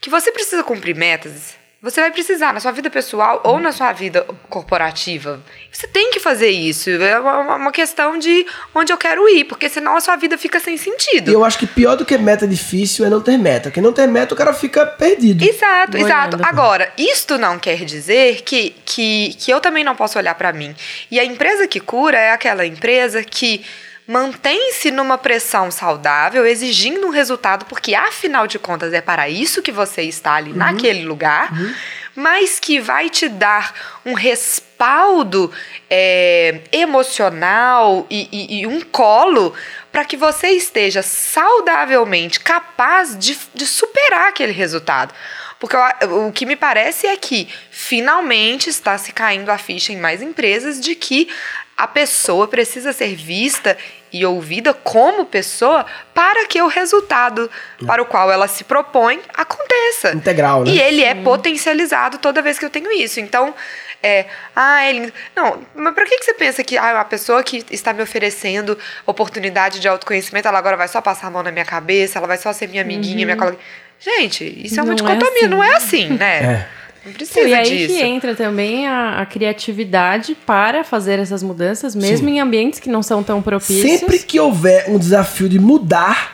que 0.00 0.08
você 0.08 0.30
precisa 0.30 0.62
cumprir 0.62 0.94
metas, 0.94 1.56
você 1.84 2.00
vai 2.00 2.10
precisar 2.10 2.54
na 2.54 2.60
sua 2.60 2.72
vida 2.72 2.88
pessoal 2.88 3.42
ou 3.44 3.60
na 3.60 3.70
sua 3.70 3.92
vida 3.92 4.26
corporativa. 4.48 5.38
Você 5.70 5.86
tem 5.86 6.10
que 6.10 6.18
fazer 6.18 6.48
isso. 6.48 6.88
É 6.88 7.20
uma 7.20 7.70
questão 7.70 8.18
de 8.18 8.46
onde 8.74 8.90
eu 8.90 8.96
quero 8.96 9.28
ir, 9.28 9.44
porque 9.44 9.68
senão 9.68 9.94
a 9.94 10.00
sua 10.00 10.16
vida 10.16 10.38
fica 10.38 10.58
sem 10.58 10.78
sentido. 10.78 11.30
E 11.30 11.34
eu 11.34 11.44
acho 11.44 11.58
que 11.58 11.66
pior 11.66 11.94
do 11.94 12.02
que 12.02 12.16
meta 12.16 12.48
difícil 12.48 13.04
é 13.04 13.10
não 13.10 13.20
ter 13.20 13.36
meta. 13.36 13.70
Quem 13.70 13.82
não 13.82 13.92
tem 13.92 14.06
meta, 14.06 14.32
o 14.32 14.36
cara 14.36 14.54
fica 14.54 14.86
perdido. 14.86 15.44
Exato, 15.44 15.98
exato. 15.98 16.38
Agora, 16.42 16.90
isto 16.96 17.36
não 17.36 17.58
quer 17.58 17.84
dizer 17.84 18.40
que, 18.40 18.74
que, 18.86 19.34
que 19.38 19.50
eu 19.50 19.60
também 19.60 19.84
não 19.84 19.94
posso 19.94 20.18
olhar 20.18 20.34
para 20.36 20.54
mim. 20.54 20.74
E 21.10 21.20
a 21.20 21.24
empresa 21.24 21.68
que 21.68 21.80
cura 21.80 22.16
é 22.16 22.30
aquela 22.30 22.64
empresa 22.64 23.22
que 23.22 23.62
mantém-se 24.06 24.90
numa 24.90 25.16
pressão 25.16 25.70
saudável, 25.70 26.46
exigindo 26.46 27.06
um 27.06 27.10
resultado, 27.10 27.64
porque 27.64 27.94
afinal 27.94 28.46
de 28.46 28.58
contas 28.58 28.92
é 28.92 29.00
para 29.00 29.28
isso 29.28 29.62
que 29.62 29.72
você 29.72 30.02
está 30.02 30.34
ali 30.34 30.50
uhum. 30.50 30.58
naquele 30.58 31.04
lugar. 31.04 31.52
Uhum. 31.52 31.74
mas 32.16 32.60
que 32.60 32.78
vai 32.78 33.10
te 33.10 33.28
dar 33.28 33.74
um 34.06 34.14
respaldo 34.14 35.50
é, 35.90 36.60
emocional 36.70 38.06
e, 38.08 38.28
e, 38.30 38.60
e 38.60 38.66
um 38.68 38.80
colo 38.82 39.52
para 39.90 40.04
que 40.04 40.16
você 40.16 40.50
esteja 40.50 41.02
saudavelmente 41.02 42.38
capaz 42.38 43.18
de, 43.18 43.36
de 43.52 43.66
superar 43.66 44.28
aquele 44.28 44.52
resultado. 44.52 45.12
Porque 45.58 45.76
o, 45.76 46.28
o 46.28 46.32
que 46.32 46.44
me 46.44 46.56
parece 46.56 47.06
é 47.06 47.16
que 47.16 47.48
finalmente 47.70 48.68
está 48.68 48.98
se 48.98 49.12
caindo 49.12 49.50
a 49.50 49.58
ficha 49.58 49.92
em 49.92 49.96
mais 49.96 50.20
empresas 50.20 50.80
de 50.80 50.94
que 50.94 51.28
a 51.76 51.86
pessoa 51.86 52.46
precisa 52.46 52.92
ser 52.92 53.14
vista 53.14 53.76
e 54.12 54.24
ouvida 54.24 54.72
como 54.72 55.26
pessoa 55.26 55.84
para 56.14 56.46
que 56.46 56.62
o 56.62 56.68
resultado 56.68 57.50
para 57.84 58.00
o 58.00 58.06
qual 58.06 58.30
ela 58.30 58.46
se 58.46 58.62
propõe 58.62 59.20
aconteça. 59.34 60.12
Integral, 60.14 60.64
né? 60.64 60.70
E 60.70 60.80
ele 60.80 61.02
é 61.02 61.14
potencializado 61.16 62.18
toda 62.18 62.40
vez 62.40 62.56
que 62.56 62.64
eu 62.64 62.70
tenho 62.70 62.92
isso. 62.92 63.18
Então, 63.18 63.52
é, 64.00 64.26
ah, 64.54 64.88
ele. 64.88 65.12
Não, 65.34 65.66
mas 65.74 65.94
para 65.94 66.04
que, 66.04 66.18
que 66.18 66.24
você 66.24 66.34
pensa 66.34 66.62
que 66.62 66.78
ah, 66.78 67.00
a 67.00 67.04
pessoa 67.04 67.42
que 67.42 67.64
está 67.70 67.92
me 67.92 68.02
oferecendo 68.02 68.78
oportunidade 69.04 69.80
de 69.80 69.88
autoconhecimento, 69.88 70.46
ela 70.46 70.58
agora 70.58 70.76
vai 70.76 70.86
só 70.86 71.00
passar 71.00 71.26
a 71.26 71.30
mão 71.30 71.42
na 71.42 71.50
minha 71.50 71.64
cabeça, 71.64 72.18
ela 72.18 72.28
vai 72.28 72.36
só 72.36 72.52
ser 72.52 72.68
minha 72.68 72.82
amiguinha, 72.82 73.20
uhum. 73.20 73.24
minha 73.24 73.36
colega. 73.36 73.58
Gente, 73.98 74.44
isso 74.64 74.78
é 74.78 74.82
uma 74.82 74.94
não 74.94 75.08
é 75.08 75.14
dicotomia, 75.16 75.42
é 75.42 75.46
assim. 75.46 75.48
não 75.48 75.64
é 75.64 75.74
assim, 75.74 76.08
né? 76.08 76.68
É. 77.04 77.08
Não 77.08 77.12
precisa 77.12 77.40
e 77.40 77.54
aí 77.54 77.86
disso. 77.86 77.94
que 77.94 78.02
entra 78.02 78.34
também 78.34 78.86
a, 78.86 79.20
a, 79.20 79.26
criatividade 79.26 80.34
para 80.46 80.82
fazer 80.82 81.18
essas 81.18 81.42
mudanças, 81.42 81.94
mesmo 81.94 82.28
Sim. 82.28 82.36
em 82.36 82.40
ambientes 82.40 82.80
que 82.80 82.88
não 82.88 83.02
são 83.02 83.22
tão 83.22 83.42
propícios. 83.42 84.00
Sempre 84.00 84.18
que 84.18 84.40
houver 84.40 84.86
um 84.88 84.98
desafio 84.98 85.48
de 85.48 85.58
mudar, 85.58 86.32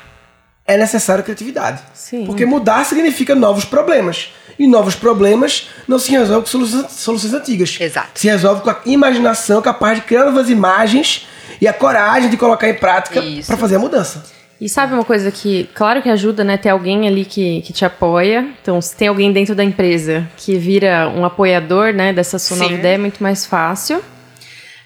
é 0.66 0.76
necessário 0.76 1.24
criatividade. 1.24 1.82
Sim. 1.92 2.26
Porque 2.26 2.46
mudar 2.46 2.84
significa 2.84 3.34
novos 3.34 3.64
problemas. 3.64 4.32
E 4.58 4.66
novos 4.66 4.94
problemas 4.94 5.70
não 5.88 5.98
se 5.98 6.10
resolvem 6.10 6.42
com 6.42 6.46
soluções, 6.46 6.92
soluções 6.92 7.32
antigas. 7.32 7.78
Exato. 7.80 8.10
Se 8.14 8.28
resolve 8.28 8.60
com 8.60 8.70
a 8.70 8.80
imaginação 8.84 9.62
capaz 9.62 9.98
de 9.98 10.04
criar 10.04 10.26
novas 10.26 10.50
imagens 10.50 11.26
e 11.60 11.66
a 11.66 11.72
coragem 11.72 12.28
de 12.28 12.36
colocar 12.36 12.68
em 12.68 12.74
prática 12.74 13.22
para 13.46 13.56
fazer 13.56 13.76
a 13.76 13.78
mudança. 13.78 14.39
E 14.60 14.68
sabe 14.68 14.92
uma 14.92 15.04
coisa 15.04 15.30
que, 15.30 15.68
claro 15.74 16.02
que 16.02 16.08
ajuda, 16.08 16.44
né? 16.44 16.58
Ter 16.58 16.68
alguém 16.68 17.08
ali 17.08 17.24
que, 17.24 17.62
que 17.62 17.72
te 17.72 17.84
apoia. 17.84 18.46
Então, 18.60 18.80
se 18.80 18.94
tem 18.94 19.08
alguém 19.08 19.32
dentro 19.32 19.54
da 19.54 19.64
empresa 19.64 20.28
que 20.36 20.58
vira 20.58 21.08
um 21.08 21.24
apoiador, 21.24 21.94
né, 21.94 22.12
dessa 22.12 22.38
sua 22.38 22.58
Sim. 22.58 22.62
nova 22.64 22.74
ideia, 22.74 22.96
é 22.96 22.98
muito 22.98 23.22
mais 23.22 23.46
fácil. 23.46 24.02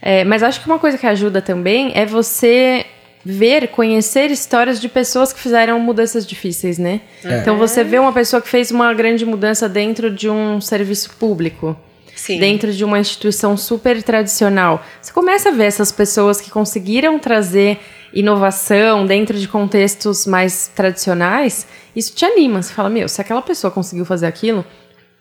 É, 0.01 0.23
mas 0.23 0.43
acho 0.43 0.61
que 0.61 0.67
uma 0.67 0.79
coisa 0.79 0.97
que 0.97 1.07
ajuda 1.07 1.43
também 1.43 1.91
é 1.95 2.07
você 2.07 2.87
ver, 3.25 3.69
conhecer 3.69 4.31
histórias 4.31 4.81
de 4.81 4.89
pessoas 4.89 5.33
que 5.33 5.41
fizeram 5.41 5.81
mudanças 5.81 6.27
difíceis, 6.27 6.79
né? 6.79 7.01
É. 7.25 7.39
Então 7.39 7.57
você 7.57 7.83
vê 7.83 7.99
uma 7.99 8.13
pessoa 8.13 8.43
que 8.43 8.49
fez 8.49 8.71
uma 8.71 8.93
grande 8.93 9.25
mudança 9.25 9.69
dentro 9.69 10.11
de 10.11 10.29
um 10.29 10.61
serviço 10.61 11.11
público. 11.19 11.77
Sim. 12.15 12.39
Dentro 12.39 12.73
de 12.73 12.85
uma 12.85 12.99
instituição 12.99 13.57
super 13.57 14.01
tradicional. 14.03 14.85
Você 15.03 15.13
começa 15.13 15.49
a 15.49 15.53
ver 15.53 15.65
essas 15.65 15.91
pessoas 15.91 16.41
que 16.41 16.49
conseguiram 16.51 17.19
trazer 17.19 17.81
inovação 18.15 19.05
dentro 19.07 19.39
de 19.39 19.49
contextos 19.49 20.27
mais 20.27 20.71
tradicionais, 20.75 21.67
isso 21.95 22.15
te 22.15 22.25
anima. 22.25 22.63
Você 22.63 22.73
fala, 22.73 22.89
meu, 22.89 23.09
se 23.09 23.21
aquela 23.21 23.43
pessoa 23.43 23.71
conseguiu 23.71 24.05
fazer 24.05 24.27
aquilo, 24.27 24.65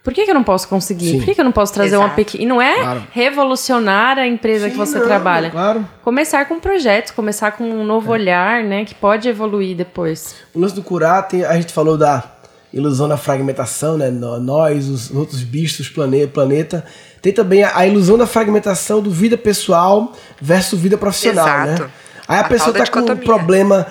por 0.03 0.13
que, 0.13 0.25
que 0.25 0.31
eu 0.31 0.35
não 0.35 0.43
posso 0.43 0.67
conseguir? 0.67 1.11
Sim. 1.11 1.17
Por 1.19 1.25
que, 1.25 1.35
que 1.35 1.39
eu 1.39 1.45
não 1.45 1.51
posso 1.53 1.73
trazer 1.73 1.95
Exato. 1.95 2.03
uma 2.03 2.13
pequena. 2.13 2.43
E 2.43 2.45
não 2.45 2.61
é 2.61 2.81
claro. 2.81 3.07
revolucionar 3.11 4.17
a 4.19 4.27
empresa 4.27 4.65
Sim, 4.65 4.71
que 4.71 4.77
você 4.77 4.99
não, 4.99 5.05
trabalha. 5.05 5.49
Claro. 5.49 5.87
Começar 6.03 6.45
com 6.45 6.59
projetos, 6.59 7.11
começar 7.11 7.51
com 7.51 7.63
um 7.63 7.85
novo 7.85 8.11
é. 8.11 8.19
olhar, 8.19 8.63
né? 8.63 8.83
Que 8.83 8.93
pode 8.93 9.29
evoluir 9.29 9.77
depois. 9.77 10.35
O 10.53 10.59
lance 10.59 10.75
do 10.75 10.83
curar, 10.83 11.25
tem, 11.27 11.45
a 11.45 11.53
gente 11.53 11.71
falou 11.71 11.97
da 11.97 12.21
ilusão 12.73 13.07
da 13.07 13.15
fragmentação, 13.15 13.97
né? 13.97 14.11
Nós, 14.11 14.89
os 14.89 15.09
outros 15.09 15.41
bichos, 15.41 15.87
planeta, 15.87 16.27
planeta. 16.27 16.85
Tem 17.21 17.31
também 17.31 17.63
a, 17.63 17.77
a 17.77 17.87
ilusão 17.87 18.17
da 18.17 18.27
fragmentação 18.27 19.01
do 19.01 19.09
vida 19.09 19.37
pessoal 19.37 20.11
versus 20.41 20.77
vida 20.81 20.97
profissional, 20.97 21.45
né? 21.45 21.63
Exato. 21.75 21.83
né? 21.83 21.89
Aí 22.27 22.37
a, 22.37 22.41
a 22.41 22.43
pessoa 22.47 22.73
tá 22.73 22.85
com 22.87 22.99
um 22.99 23.17
problema 23.17 23.87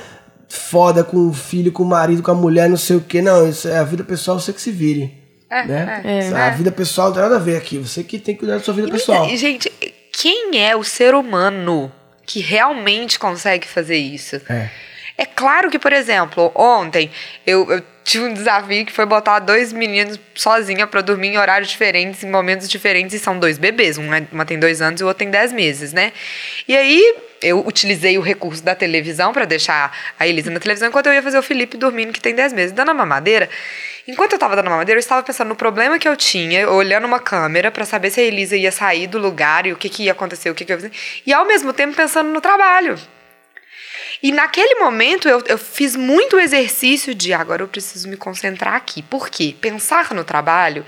foda 0.48 1.02
com 1.02 1.28
o 1.28 1.32
filho, 1.32 1.72
com 1.72 1.82
o 1.82 1.86
marido, 1.86 2.22
com 2.22 2.30
a 2.30 2.34
mulher, 2.34 2.68
não 2.68 2.76
sei 2.76 2.96
o 2.96 3.00
que. 3.00 3.22
Não, 3.22 3.48
isso 3.48 3.68
é 3.68 3.78
a 3.78 3.84
vida 3.84 4.04
pessoal, 4.04 4.38
você 4.38 4.52
que 4.52 4.60
se 4.60 4.70
vire. 4.70 5.22
É, 5.48 5.66
né? 5.66 6.02
É, 6.04 6.18
é. 6.18 6.34
A 6.34 6.50
vida 6.50 6.70
pessoal 6.70 7.08
não 7.08 7.14
tem 7.14 7.22
nada 7.22 7.36
a 7.36 7.38
ver 7.38 7.56
aqui. 7.56 7.78
Você 7.78 8.02
que 8.02 8.18
tem 8.18 8.34
que 8.34 8.40
cuidar 8.40 8.58
da 8.58 8.62
sua 8.62 8.74
vida 8.74 8.88
e, 8.88 8.90
pessoal. 8.90 9.28
Gente, 9.36 9.70
quem 10.12 10.62
é 10.62 10.76
o 10.76 10.82
ser 10.82 11.14
humano 11.14 11.92
que 12.26 12.40
realmente 12.40 13.18
consegue 13.18 13.66
fazer 13.66 13.96
isso? 13.96 14.36
É. 14.48 14.70
É 15.16 15.26
claro 15.26 15.70
que, 15.70 15.78
por 15.78 15.92
exemplo, 15.92 16.50
ontem 16.54 17.10
eu, 17.46 17.70
eu 17.70 17.82
tive 18.04 18.24
um 18.24 18.32
desafio 18.32 18.84
que 18.84 18.92
foi 18.92 19.06
botar 19.06 19.38
dois 19.38 19.72
meninos 19.72 20.18
sozinha 20.34 20.86
para 20.86 21.00
dormir 21.00 21.28
em 21.28 21.38
horários 21.38 21.70
diferentes, 21.70 22.22
em 22.24 22.30
momentos 22.30 22.68
diferentes, 22.68 23.14
e 23.14 23.18
são 23.18 23.38
dois 23.38 23.58
bebês. 23.58 23.98
Uma, 23.98 24.26
uma 24.32 24.44
tem 24.44 24.58
dois 24.58 24.80
anos 24.80 25.00
e 25.00 25.04
o 25.04 25.06
outro 25.06 25.18
tem 25.18 25.30
dez 25.30 25.52
meses, 25.52 25.92
né? 25.92 26.12
E 26.66 26.76
aí 26.76 27.16
eu 27.42 27.66
utilizei 27.66 28.16
o 28.16 28.20
recurso 28.20 28.62
da 28.62 28.74
televisão 28.74 29.32
para 29.32 29.44
deixar 29.44 29.96
a 30.18 30.26
Elisa 30.26 30.50
na 30.50 30.60
televisão 30.60 30.88
enquanto 30.88 31.06
eu 31.06 31.12
ia 31.12 31.22
fazer 31.22 31.38
o 31.38 31.42
Felipe 31.42 31.76
dormindo, 31.76 32.12
que 32.12 32.20
tem 32.20 32.34
10 32.34 32.52
meses, 32.52 32.72
dando 32.72 32.90
a 32.90 32.94
mamadeira. 32.94 33.50
Enquanto 34.06 34.32
eu 34.32 34.36
estava 34.36 34.56
dando 34.56 34.68
a 34.68 34.70
mamadeira, 34.70 34.98
eu 34.98 35.00
estava 35.00 35.22
pensando 35.22 35.48
no 35.48 35.56
problema 35.56 35.98
que 35.98 36.08
eu 36.08 36.16
tinha, 36.16 36.68
olhando 36.70 37.04
uma 37.04 37.20
câmera 37.20 37.70
para 37.70 37.84
saber 37.84 38.10
se 38.10 38.20
a 38.20 38.24
Elisa 38.24 38.56
ia 38.56 38.72
sair 38.72 39.06
do 39.06 39.18
lugar 39.18 39.66
e 39.66 39.72
o 39.72 39.76
que, 39.76 39.88
que 39.88 40.04
ia 40.04 40.12
acontecer, 40.12 40.50
o 40.50 40.54
que, 40.54 40.64
que 40.64 40.72
ia 40.72 40.76
fazer. 40.76 40.92
E 41.26 41.32
ao 41.32 41.44
mesmo 41.44 41.72
tempo 41.72 41.94
pensando 41.94 42.30
no 42.30 42.40
trabalho. 42.40 42.98
E 44.22 44.32
naquele 44.32 44.76
momento 44.76 45.28
eu, 45.28 45.42
eu 45.46 45.58
fiz 45.58 45.96
muito 45.96 46.38
exercício 46.38 47.14
de 47.14 47.32
agora 47.32 47.62
eu 47.62 47.68
preciso 47.68 48.08
me 48.08 48.16
concentrar 48.16 48.74
aqui. 48.74 49.02
Por 49.02 49.28
quê? 49.28 49.54
Pensar 49.60 50.12
no 50.14 50.24
trabalho 50.24 50.84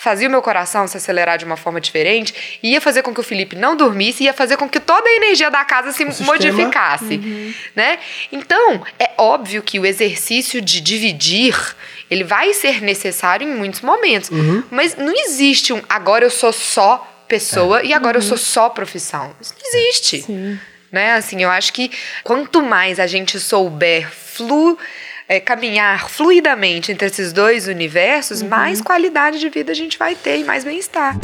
fazia 0.00 0.28
o 0.28 0.30
meu 0.30 0.42
coração 0.42 0.86
se 0.86 0.96
acelerar 0.96 1.38
de 1.38 1.44
uma 1.44 1.56
forma 1.56 1.80
diferente, 1.80 2.58
ia 2.62 2.80
fazer 2.80 3.02
com 3.02 3.12
que 3.12 3.20
o 3.20 3.22
Felipe 3.22 3.56
não 3.56 3.74
dormisse, 3.74 4.24
ia 4.24 4.32
fazer 4.32 4.56
com 4.56 4.68
que 4.68 4.78
toda 4.78 5.08
a 5.08 5.12
energia 5.14 5.50
da 5.50 5.64
casa 5.64 5.90
se 5.90 6.04
modificasse, 6.22 7.16
uhum. 7.16 7.54
né? 7.74 7.98
Então, 8.30 8.84
é 8.98 9.10
óbvio 9.18 9.62
que 9.62 9.80
o 9.80 9.86
exercício 9.86 10.60
de 10.60 10.80
dividir, 10.80 11.56
ele 12.10 12.24
vai 12.24 12.52
ser 12.52 12.82
necessário 12.82 13.48
em 13.48 13.50
muitos 13.56 13.80
momentos, 13.80 14.30
uhum. 14.30 14.62
mas 14.70 14.96
não 14.96 15.12
existe 15.12 15.72
um 15.72 15.82
agora 15.88 16.24
eu 16.24 16.30
sou 16.30 16.52
só 16.52 17.12
pessoa 17.26 17.80
é. 17.80 17.86
e 17.86 17.92
agora 17.92 18.18
uhum. 18.18 18.24
eu 18.24 18.28
sou 18.28 18.38
só 18.38 18.68
profissão. 18.68 19.34
Isso 19.40 19.54
não 19.58 19.68
existe. 19.68 20.22
Sim. 20.22 20.60
Né? 20.96 21.12
Assim, 21.12 21.42
eu 21.42 21.50
acho 21.50 21.74
que 21.74 21.90
quanto 22.24 22.62
mais 22.62 22.98
a 22.98 23.06
gente 23.06 23.38
souber 23.38 24.10
flu 24.10 24.78
é, 25.28 25.38
caminhar 25.38 26.08
fluidamente 26.08 26.90
entre 26.90 27.06
esses 27.06 27.34
dois 27.34 27.68
universos, 27.68 28.40
uhum. 28.40 28.48
mais 28.48 28.80
qualidade 28.80 29.38
de 29.38 29.50
vida 29.50 29.72
a 29.72 29.74
gente 29.74 29.98
vai 29.98 30.14
ter 30.14 30.38
e 30.38 30.44
mais 30.44 30.64
bem-estar. 30.64 31.18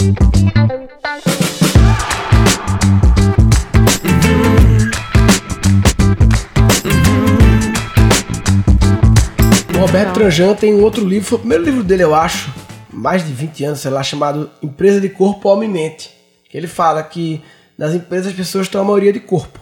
O 9.75 9.79
Roberto 9.79 10.13
Tranjan 10.13 10.55
tem 10.55 10.75
um 10.75 10.83
outro 10.83 11.03
livro, 11.03 11.27
foi 11.27 11.37
o 11.37 11.41
primeiro 11.41 11.65
livro 11.65 11.83
dele, 11.83 12.03
eu 12.03 12.15
acho, 12.15 12.53
mais 12.93 13.27
de 13.27 13.33
20 13.33 13.65
anos, 13.65 13.81
sei 13.81 13.91
lá, 13.91 14.03
chamado 14.03 14.51
Empresa 14.63 15.01
de 15.01 15.09
Corpo, 15.09 15.49
Alma 15.49 15.65
e 15.65 15.69
Mente. 15.69 16.11
Ele 16.53 16.67
fala 16.67 17.03
que 17.03 17.43
nas 17.79 17.95
empresas 17.95 18.29
as 18.29 18.33
pessoas 18.35 18.69
têm 18.69 18.81
a 18.81 18.85
maioria 18.85 19.13
de 19.13 19.21
corpo. 19.21 19.62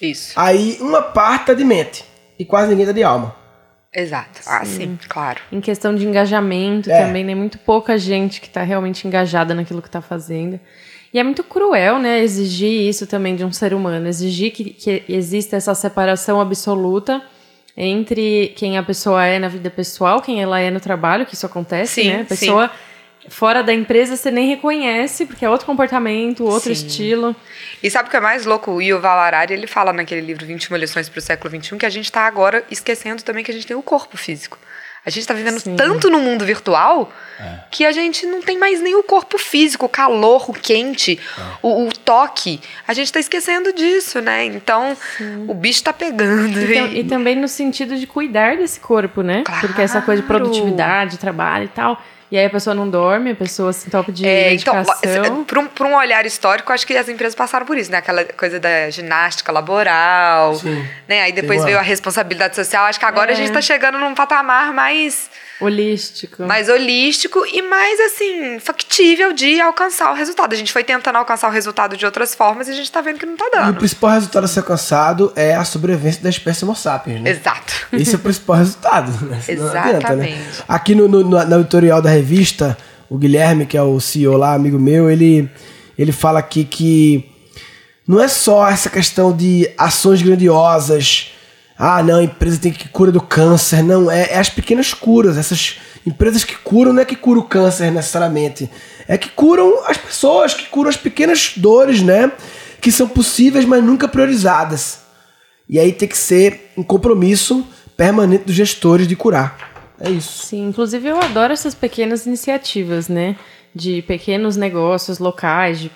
Isso. 0.00 0.32
Aí 0.36 0.78
uma 0.80 1.02
parte 1.02 1.46
tá 1.46 1.54
de 1.54 1.64
mente 1.64 2.04
e 2.38 2.44
quase 2.44 2.70
ninguém 2.70 2.86
tá 2.86 2.92
de 2.92 3.02
alma. 3.02 3.36
Exato. 3.92 4.40
Ah, 4.46 4.64
sim, 4.64 4.76
sim 4.76 4.98
claro. 5.08 5.40
Em 5.50 5.60
questão 5.60 5.94
de 5.94 6.06
engajamento 6.06 6.90
é. 6.90 7.04
também, 7.06 7.24
né? 7.24 7.34
Muito 7.34 7.58
pouca 7.58 7.98
gente 7.98 8.40
que 8.40 8.46
está 8.46 8.62
realmente 8.62 9.06
engajada 9.06 9.54
naquilo 9.54 9.82
que 9.82 9.88
está 9.88 10.00
fazendo. 10.00 10.60
E 11.12 11.18
é 11.18 11.24
muito 11.24 11.42
cruel, 11.42 11.98
né, 11.98 12.20
exigir 12.20 12.88
isso 12.88 13.04
também 13.04 13.34
de 13.34 13.44
um 13.44 13.50
ser 13.50 13.74
humano, 13.74 14.06
exigir 14.06 14.52
que, 14.52 14.70
que 14.70 15.02
exista 15.08 15.56
essa 15.56 15.74
separação 15.74 16.40
absoluta 16.40 17.20
entre 17.76 18.52
quem 18.54 18.78
a 18.78 18.82
pessoa 18.84 19.26
é 19.26 19.36
na 19.36 19.48
vida 19.48 19.68
pessoal, 19.70 20.22
quem 20.22 20.40
ela 20.40 20.60
é 20.60 20.70
no 20.70 20.78
trabalho, 20.78 21.26
que 21.26 21.34
isso 21.34 21.46
acontece, 21.46 22.02
sim, 22.02 22.10
né? 22.10 22.20
A 22.20 22.24
pessoa 22.24 22.68
sim 22.68 22.89
fora 23.28 23.62
da 23.62 23.72
empresa 23.72 24.16
você 24.16 24.30
nem 24.30 24.48
reconhece, 24.48 25.26
porque 25.26 25.44
é 25.44 25.50
outro 25.50 25.66
comportamento, 25.66 26.44
outro 26.44 26.74
Sim. 26.74 26.86
estilo. 26.86 27.36
E 27.82 27.90
sabe 27.90 28.08
o 28.08 28.10
que 28.10 28.16
é 28.16 28.20
mais 28.20 28.46
louco? 28.46 28.70
O 28.70 28.82
Yuval 28.82 29.18
Harari, 29.18 29.52
ele 29.52 29.66
fala 29.66 29.92
naquele 29.92 30.20
livro 30.20 30.46
21 30.46 30.76
lições 30.76 31.08
para 31.08 31.18
o 31.18 31.22
século 31.22 31.62
XXI 31.62 31.76
que 31.76 31.86
a 31.86 31.90
gente 31.90 32.06
está 32.06 32.22
agora 32.22 32.64
esquecendo 32.70 33.22
também 33.22 33.44
que 33.44 33.50
a 33.50 33.54
gente 33.54 33.66
tem 33.66 33.76
o 33.76 33.82
corpo 33.82 34.16
físico. 34.16 34.58
A 35.04 35.08
gente 35.08 35.20
está 35.20 35.32
vivendo 35.32 35.58
Sim. 35.58 35.76
tanto 35.76 36.10
no 36.10 36.20
mundo 36.20 36.44
virtual 36.44 37.10
é. 37.38 37.60
que 37.70 37.86
a 37.86 37.92
gente 37.92 38.26
não 38.26 38.42
tem 38.42 38.58
mais 38.58 38.82
nem 38.82 38.94
o 38.94 39.02
corpo 39.02 39.38
físico, 39.38 39.86
o 39.86 39.88
calor, 39.88 40.50
o 40.50 40.52
quente, 40.52 41.18
é. 41.38 41.42
o, 41.62 41.86
o, 41.86 41.92
toque. 41.92 42.60
A 42.86 42.92
gente 42.92 43.06
está 43.06 43.18
esquecendo 43.18 43.72
disso, 43.72 44.20
né? 44.20 44.44
Então, 44.44 44.94
Sim. 45.16 45.46
o 45.48 45.54
bicho 45.54 45.78
está 45.78 45.92
pegando. 45.92 46.60
E, 46.60 46.74
e... 46.74 47.00
e, 47.00 47.04
também 47.04 47.34
no 47.34 47.48
sentido 47.48 47.96
de 47.96 48.06
cuidar 48.06 48.58
desse 48.58 48.78
corpo, 48.78 49.22
né? 49.22 49.42
Claro. 49.46 49.66
Porque 49.66 49.80
essa 49.80 50.02
coisa 50.02 50.20
de 50.20 50.28
produtividade, 50.28 51.16
trabalho 51.16 51.64
e 51.64 51.68
tal 51.68 52.02
e 52.30 52.38
aí 52.38 52.46
a 52.46 52.50
pessoa 52.50 52.74
não 52.74 52.88
dorme, 52.88 53.32
a 53.32 53.34
pessoa 53.34 53.72
se 53.72 53.88
entope 53.88 54.12
de 54.12 54.26
é, 54.26 54.50
medicação. 54.50 54.94
Então, 55.02 55.44
por 55.44 55.58
um, 55.58 55.88
um 55.88 55.96
olhar 55.96 56.24
histórico, 56.24 56.72
acho 56.72 56.86
que 56.86 56.96
as 56.96 57.08
empresas 57.08 57.34
passaram 57.34 57.66
por 57.66 57.76
isso, 57.76 57.90
né? 57.90 57.98
Aquela 57.98 58.24
coisa 58.24 58.60
da 58.60 58.88
ginástica 58.88 59.50
laboral, 59.50 60.54
Sim. 60.54 60.86
né? 61.08 61.22
Aí 61.22 61.32
depois 61.32 61.64
veio 61.64 61.78
a 61.78 61.82
responsabilidade 61.82 62.54
social. 62.54 62.84
Acho 62.84 63.00
que 63.00 63.04
agora 63.04 63.32
é. 63.32 63.34
a 63.34 63.36
gente 63.36 63.48
está 63.48 63.60
chegando 63.60 63.98
num 63.98 64.14
patamar 64.14 64.72
mais 64.72 65.28
Holístico. 65.60 66.42
mais 66.44 66.68
holístico 66.68 67.44
e 67.46 67.60
mais, 67.62 68.00
assim, 68.00 68.58
factível 68.58 69.32
de 69.32 69.60
alcançar 69.60 70.10
o 70.10 70.14
resultado. 70.14 70.52
A 70.52 70.56
gente 70.56 70.72
foi 70.72 70.82
tentando 70.84 71.16
alcançar 71.16 71.48
o 71.48 71.50
resultado 71.52 71.96
de 71.96 72.04
outras 72.06 72.34
formas 72.34 72.68
e 72.68 72.70
a 72.70 72.74
gente 72.74 72.90
tá 72.90 73.00
vendo 73.00 73.18
que 73.18 73.26
não 73.26 73.36
tá 73.36 73.44
E 73.44 73.48
o 73.48 73.50
dando. 73.52 73.76
principal 73.78 74.10
resultado 74.10 74.44
a 74.44 74.48
ser 74.48 74.60
alcançado 74.60 75.32
é 75.36 75.54
a 75.54 75.64
sobrevivência 75.64 76.22
da 76.22 76.30
espécie 76.30 76.64
Homo 76.64 76.74
sapiens, 76.74 77.20
né? 77.20 77.30
Exato. 77.30 77.72
Esse 77.92 78.14
é 78.14 78.16
o 78.16 78.20
principal 78.20 78.56
resultado. 78.56 79.10
Né? 79.26 79.40
Não 79.56 79.68
adianta, 79.68 80.16
né? 80.16 80.28
Exatamente. 80.30 80.64
Aqui 80.68 80.94
no, 80.94 81.08
no, 81.08 81.22
no- 81.24 81.44
na 81.44 81.56
editorial 81.58 82.00
da 82.00 82.10
revista, 82.10 82.76
o 83.08 83.18
Guilherme, 83.18 83.66
que 83.66 83.76
é 83.76 83.82
o 83.82 83.98
CEO 84.00 84.36
lá, 84.36 84.54
amigo 84.54 84.78
meu, 84.78 85.10
ele, 85.10 85.50
ele 85.98 86.12
fala 86.12 86.38
aqui 86.38 86.64
que 86.64 87.28
não 88.06 88.20
é 88.20 88.26
só 88.28 88.68
essa 88.68 88.88
questão 88.90 89.36
de 89.36 89.70
ações 89.78 90.22
grandiosas. 90.22 91.32
Ah, 91.82 92.02
não, 92.02 92.18
a 92.18 92.22
empresa 92.22 92.60
tem 92.60 92.70
que 92.70 92.90
cura 92.90 93.10
do 93.10 93.22
câncer. 93.22 93.82
Não, 93.82 94.10
é, 94.10 94.32
é 94.32 94.38
as 94.38 94.50
pequenas 94.50 94.92
curas. 94.92 95.38
Essas 95.38 95.78
empresas 96.06 96.44
que 96.44 96.54
curam 96.54 96.92
não 96.92 97.00
é 97.00 97.06
que 97.06 97.16
curam 97.16 97.40
o 97.40 97.44
câncer 97.44 97.90
necessariamente. 97.90 98.68
É 99.08 99.16
que 99.16 99.30
curam 99.30 99.82
as 99.86 99.96
pessoas, 99.96 100.52
que 100.52 100.66
curam 100.66 100.90
as 100.90 100.98
pequenas 100.98 101.52
dores, 101.56 102.02
né? 102.02 102.30
Que 102.82 102.92
são 102.92 103.08
possíveis, 103.08 103.64
mas 103.64 103.82
nunca 103.82 104.06
priorizadas. 104.06 105.00
E 105.66 105.78
aí 105.78 105.90
tem 105.90 106.06
que 106.06 106.18
ser 106.18 106.70
um 106.76 106.82
compromisso 106.82 107.66
permanente 107.96 108.44
dos 108.44 108.54
gestores 108.54 109.08
de 109.08 109.16
curar. 109.16 109.56
É 109.98 110.10
isso. 110.10 110.48
Sim, 110.48 110.68
inclusive 110.68 111.08
eu 111.08 111.18
adoro 111.18 111.54
essas 111.54 111.74
pequenas 111.74 112.26
iniciativas, 112.26 113.08
né? 113.08 113.36
De 113.74 114.02
pequenos 114.02 114.54
negócios 114.54 115.18
locais, 115.18 115.80
de 115.80 115.90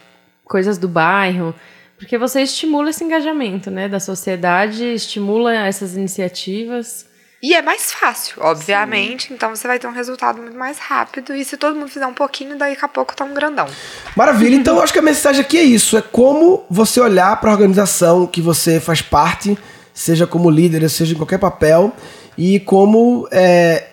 coisas 0.47 0.79
do 0.79 0.89
bairro. 0.89 1.55
Porque 2.05 2.19
você 2.19 2.43
estimula 2.43 2.91
esse 2.91 3.03
engajamento, 3.03 3.71
né? 3.71 3.89
Da 3.89 3.99
sociedade, 3.99 4.85
estimula 4.85 5.55
essas 5.55 5.97
iniciativas. 5.97 7.07
E 7.43 7.55
é 7.55 7.63
mais 7.63 7.93
fácil, 7.93 8.43
obviamente, 8.43 9.33
então 9.33 9.55
você 9.55 9.67
vai 9.67 9.79
ter 9.79 9.87
um 9.87 9.93
resultado 9.93 10.41
muito 10.41 10.57
mais 10.57 10.79
rápido. 10.79 11.35
E 11.35 11.45
se 11.45 11.57
todo 11.57 11.75
mundo 11.75 11.89
fizer 11.89 12.07
um 12.07 12.13
pouquinho, 12.13 12.59
daqui 12.59 12.77
a 12.83 12.89
pouco 12.89 13.17
tá 13.17 13.25
um 13.25 13.33
grandão. 13.33 13.67
Maravilha. 14.15 14.55
Então, 14.55 14.81
acho 14.81 14.93
que 14.93 14.99
a 14.99 15.03
mensagem 15.03 15.41
aqui 15.41 15.57
é 15.57 15.63
isso: 15.63 15.97
é 15.97 16.03
como 16.03 16.65
você 16.69 17.01
olhar 17.01 17.41
para 17.41 17.51
a 17.51 17.53
organização 17.55 18.27
que 18.27 18.43
você 18.43 18.79
faz 18.79 19.01
parte, 19.01 19.59
seja 19.95 20.27
como 20.27 20.51
líder, 20.51 20.89
seja 20.91 21.15
em 21.15 21.17
qualquer 21.17 21.39
papel, 21.39 21.91
e 22.37 22.61
como 22.61 23.27
é, 23.31 23.87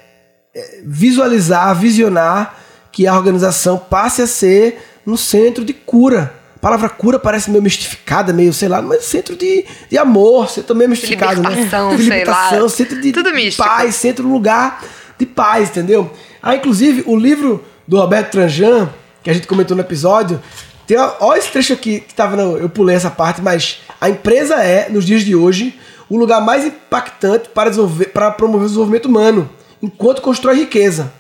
é, 0.53 0.81
visualizar, 0.85 1.73
visionar 1.79 2.57
que 2.91 3.07
a 3.07 3.15
organização 3.15 3.77
passe 3.77 4.21
a 4.21 4.27
ser 4.27 4.81
um 5.07 5.15
centro 5.15 5.63
de 5.63 5.73
cura. 5.73 6.40
A 6.61 6.67
palavra 6.69 6.89
cura 6.89 7.17
parece 7.17 7.49
meio 7.49 7.63
mistificada, 7.63 8.31
meio, 8.31 8.53
sei 8.53 8.69
lá, 8.69 8.83
mas 8.83 9.03
centro 9.05 9.35
de, 9.35 9.65
de 9.89 9.97
amor, 9.97 10.47
centro 10.47 10.75
meio 10.75 10.91
mistificado, 10.91 11.41
né? 11.41 11.49
libertação, 11.49 11.89
De 11.89 11.97
sei 11.97 12.03
libertação, 12.03 12.61
lá. 12.61 12.69
centro 12.69 13.01
de, 13.01 13.11
Tudo 13.11 13.29
de 13.31 13.35
místico. 13.35 13.67
paz, 13.67 13.95
centro 13.95 14.27
lugar 14.27 14.83
de 15.17 15.25
paz, 15.25 15.69
entendeu? 15.69 16.11
Ah, 16.39 16.55
inclusive, 16.55 17.03
o 17.07 17.17
livro 17.17 17.65
do 17.87 17.97
Roberto 17.97 18.29
Tranjan, 18.33 18.87
que 19.23 19.31
a 19.31 19.33
gente 19.33 19.47
comentou 19.47 19.75
no 19.75 19.81
episódio, 19.81 20.39
tem, 20.85 20.97
ó, 20.97 21.11
ó 21.19 21.35
esse 21.35 21.49
trecho 21.49 21.73
aqui 21.73 22.01
que 22.01 22.13
tava 22.13 22.35
no, 22.35 22.55
eu 22.59 22.69
pulei 22.69 22.95
essa 22.95 23.09
parte, 23.09 23.41
mas 23.41 23.79
a 23.99 24.07
empresa 24.07 24.53
é, 24.63 24.87
nos 24.87 25.03
dias 25.03 25.23
de 25.23 25.35
hoje, 25.35 25.79
o 26.07 26.15
lugar 26.15 26.41
mais 26.41 26.63
impactante 26.63 27.49
para, 27.49 27.71
desenvolver, 27.71 28.05
para 28.09 28.29
promover 28.29 28.65
o 28.65 28.67
desenvolvimento 28.67 29.05
humano, 29.07 29.49
enquanto 29.81 30.21
constrói 30.21 30.57
riqueza. 30.57 31.11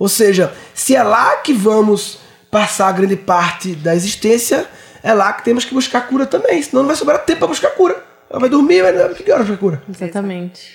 Ou 0.00 0.08
seja, 0.08 0.52
se 0.74 0.96
é 0.96 1.02
lá 1.04 1.36
que 1.36 1.52
vamos 1.52 2.23
passar 2.54 2.92
grande 2.92 3.16
parte 3.16 3.74
da 3.74 3.96
existência, 3.96 4.64
é 5.02 5.12
lá 5.12 5.32
que 5.32 5.42
temos 5.42 5.64
que 5.64 5.74
buscar 5.74 6.06
cura 6.06 6.24
também, 6.24 6.62
senão 6.62 6.82
não 6.82 6.86
vai 6.86 6.94
sobrar 6.94 7.18
tempo 7.24 7.40
para 7.40 7.48
buscar 7.48 7.70
cura. 7.70 8.00
Ela 8.30 8.40
vai 8.40 8.48
dormir, 8.48 8.82
vai 8.82 8.92
que 9.14 9.30
hora 9.30 9.44
pra 9.44 9.56
cura? 9.56 9.82
Exatamente. 9.88 10.72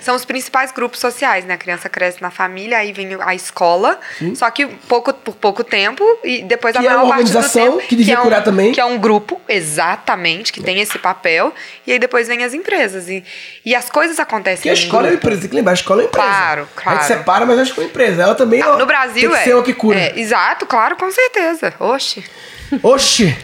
São 0.00 0.16
os 0.16 0.24
principais 0.24 0.72
grupos 0.72 0.98
sociais, 0.98 1.44
né? 1.44 1.54
A 1.54 1.56
criança 1.56 1.88
cresce 1.88 2.20
na 2.20 2.30
família, 2.30 2.78
aí 2.78 2.92
vem 2.92 3.10
a 3.20 3.34
escola, 3.34 4.00
só 4.34 4.50
que 4.50 4.66
pouco, 4.66 5.12
por 5.14 5.36
pouco 5.36 5.62
tempo, 5.62 6.02
e 6.24 6.42
depois 6.42 6.74
a 6.74 6.80
Que 6.80 6.86
é 6.86 6.88
maior 6.88 7.04
uma 7.04 7.08
parte 7.14 7.30
do 7.30 7.36
organização 7.36 7.76
tempo. 7.76 7.88
que 7.88 7.96
devia 7.96 8.14
é 8.14 8.18
um, 8.18 8.22
curar 8.22 8.42
também. 8.42 8.72
Que 8.72 8.80
é 8.80 8.84
um 8.84 8.98
grupo, 8.98 9.40
exatamente, 9.48 10.52
que 10.52 10.60
tem 10.62 10.80
esse 10.80 10.98
papel, 10.98 11.54
e 11.86 11.92
aí 11.92 11.98
depois 11.98 12.26
vem 12.26 12.42
as 12.42 12.54
empresas. 12.54 13.08
E, 13.08 13.22
e 13.64 13.74
as 13.74 13.88
coisas 13.88 14.18
acontecem. 14.18 14.56
Porque 14.56 14.70
a 14.70 14.72
escola 14.72 15.06
é 15.06 15.10
uma 15.10 15.16
empresa, 15.16 15.40
tem 15.42 15.50
que 15.50 15.56
lembrar, 15.56 15.72
a 15.72 15.74
escola 15.74 16.00
é 16.00 16.04
uma 16.04 16.08
empresa. 16.08 16.26
Claro, 16.26 16.68
A 16.76 16.80
claro. 16.80 16.98
gente 16.98 17.06
separa, 17.08 17.46
mas 17.46 17.58
acho 17.58 17.74
que 17.74 17.80
é 17.80 17.82
uma 17.84 17.88
empresa. 17.90 18.22
Ela 18.22 18.34
também 18.34 18.62
ó, 18.64 18.78
No 18.78 18.86
Brasil 18.86 19.28
tem 19.28 19.30
que 19.30 19.36
é. 19.36 19.44
ser 19.44 19.54
uma 19.54 19.62
que 19.62 19.74
cura. 19.74 19.98
É, 19.98 20.18
exato, 20.18 20.66
claro, 20.66 20.96
com 20.96 21.10
certeza. 21.10 21.72
Oxe. 21.78 22.24
Oxi! 22.82 23.36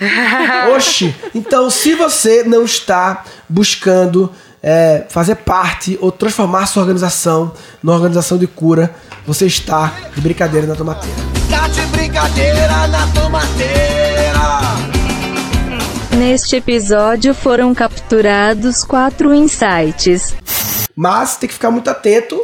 Oxi! 0.75 1.15
Então, 1.35 1.71
se 1.71 1.95
você 1.95 2.43
não 2.45 2.65
está 2.65 3.25
buscando 3.49 4.31
é, 4.63 5.05
fazer 5.09 5.37
parte 5.37 5.99
ou 6.01 6.13
transformar 6.13 6.67
sua 6.67 6.83
organização 6.83 7.53
numa 7.83 7.95
organização 7.95 8.39
de 8.39 8.47
cura, 8.47 8.95
você 9.27 9.47
está 9.47 9.93
de 10.15 10.21
brincadeira 10.21 10.67
na 10.67 10.75
tomateira. 10.75 11.17
Tá 11.51 11.69
de 11.69 11.83
brincadeira 11.87 12.87
na 12.89 13.07
tomateira. 13.09 14.03
Neste 16.17 16.57
episódio 16.57 17.35
foram 17.35 17.75
capturados 17.75 18.85
quatro 18.85 19.35
insights. 19.35 20.35
Mas 20.95 21.37
tem 21.37 21.49
que 21.49 21.55
ficar 21.55 21.71
muito 21.71 21.89
atento 21.89 22.41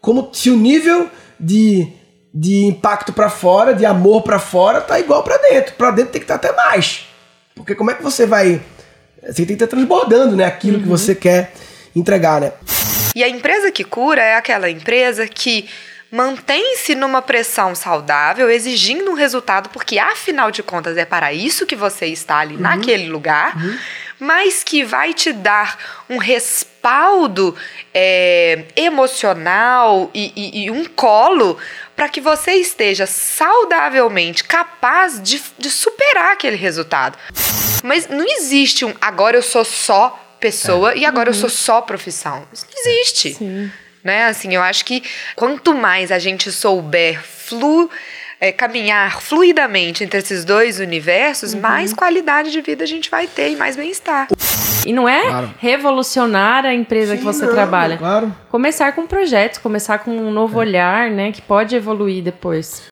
como 0.00 0.30
se 0.32 0.50
o 0.50 0.56
nível 0.56 1.08
de, 1.38 1.92
de 2.40 2.64
impacto 2.66 3.12
para 3.12 3.28
fora, 3.28 3.74
de 3.74 3.84
amor 3.84 4.22
para 4.22 4.38
fora, 4.38 4.80
tá 4.80 5.00
igual 5.00 5.24
para 5.24 5.36
dentro. 5.38 5.74
Para 5.74 5.90
dentro 5.90 6.12
tem 6.12 6.20
que 6.20 6.24
estar 6.24 6.36
até 6.36 6.52
mais. 6.52 7.08
Porque 7.54 7.74
como 7.74 7.90
é 7.90 7.94
que 7.94 8.02
você 8.02 8.26
vai. 8.26 8.60
Você 9.22 9.32
tem 9.44 9.46
que 9.46 9.52
estar 9.54 9.66
transbordando, 9.66 10.36
né? 10.36 10.44
Aquilo 10.44 10.78
que 10.80 10.86
você 10.88 11.14
quer 11.14 11.52
entregar, 11.96 12.40
né? 12.40 12.52
E 13.16 13.24
a 13.24 13.28
empresa 13.28 13.72
que 13.72 13.82
cura 13.82 14.22
é 14.22 14.36
aquela 14.36 14.70
empresa 14.70 15.26
que 15.26 15.68
mantém-se 16.12 16.94
numa 16.94 17.20
pressão 17.20 17.74
saudável, 17.74 18.48
exigindo 18.48 19.10
um 19.10 19.14
resultado, 19.14 19.68
porque 19.70 19.98
afinal 19.98 20.50
de 20.50 20.62
contas 20.62 20.96
é 20.96 21.04
para 21.04 21.32
isso 21.32 21.66
que 21.66 21.74
você 21.76 22.06
está 22.06 22.38
ali 22.38 22.56
naquele 22.56 23.08
lugar, 23.08 23.54
mas 24.18 24.62
que 24.64 24.84
vai 24.84 25.12
te 25.12 25.32
dar 25.32 25.76
um 26.08 26.16
respaldo 26.16 27.54
é, 27.92 28.64
emocional 28.74 30.10
e, 30.14 30.32
e- 30.34 30.64
e 30.64 30.70
um 30.70 30.84
colo 30.86 31.58
para 31.98 32.08
que 32.08 32.20
você 32.20 32.52
esteja 32.52 33.06
saudavelmente 33.06 34.44
capaz 34.44 35.20
de, 35.20 35.42
de 35.58 35.68
superar 35.68 36.34
aquele 36.34 36.54
resultado. 36.54 37.18
Mas 37.82 38.06
não 38.06 38.24
existe 38.24 38.84
um 38.84 38.94
agora 39.00 39.36
eu 39.36 39.42
sou 39.42 39.64
só 39.64 40.36
pessoa 40.38 40.94
e 40.94 41.04
agora 41.04 41.30
eu 41.30 41.34
sou 41.34 41.50
só 41.50 41.80
profissão. 41.80 42.46
Isso 42.52 42.66
não 42.70 42.80
existe. 42.80 43.34
Sim. 43.34 43.72
Né? 44.04 44.26
Assim, 44.26 44.54
eu 44.54 44.62
acho 44.62 44.84
que 44.84 45.02
quanto 45.34 45.74
mais 45.74 46.12
a 46.12 46.20
gente 46.20 46.52
souber 46.52 47.20
flu, 47.20 47.90
é, 48.40 48.52
caminhar 48.52 49.20
fluidamente 49.20 50.04
entre 50.04 50.18
esses 50.18 50.44
dois 50.44 50.78
universos, 50.78 51.54
mais 51.54 51.92
qualidade 51.92 52.50
de 52.52 52.60
vida 52.60 52.84
a 52.84 52.86
gente 52.86 53.10
vai 53.10 53.26
ter 53.26 53.50
e 53.50 53.56
mais 53.56 53.76
bem-estar. 53.76 54.28
E 54.86 54.92
não 54.92 55.08
é 55.08 55.22
Claro. 55.22 55.54
revolucionar 55.58 56.64
a 56.64 56.72
empresa 56.72 57.14
que 57.14 57.20
Sim, 57.20 57.26
você 57.26 57.46
não, 57.46 57.52
trabalha. 57.52 57.98
Claro. 57.98 58.34
Começar 58.48 58.92
com 58.92 59.06
projetos, 59.06 59.58
começar 59.58 59.98
com 59.98 60.10
um 60.16 60.30
novo 60.30 60.58
olhar, 60.58 61.10
né? 61.10 61.32
Que 61.32 61.42
pode 61.42 61.74
evoluir 61.74 62.22
depois. 62.22 62.86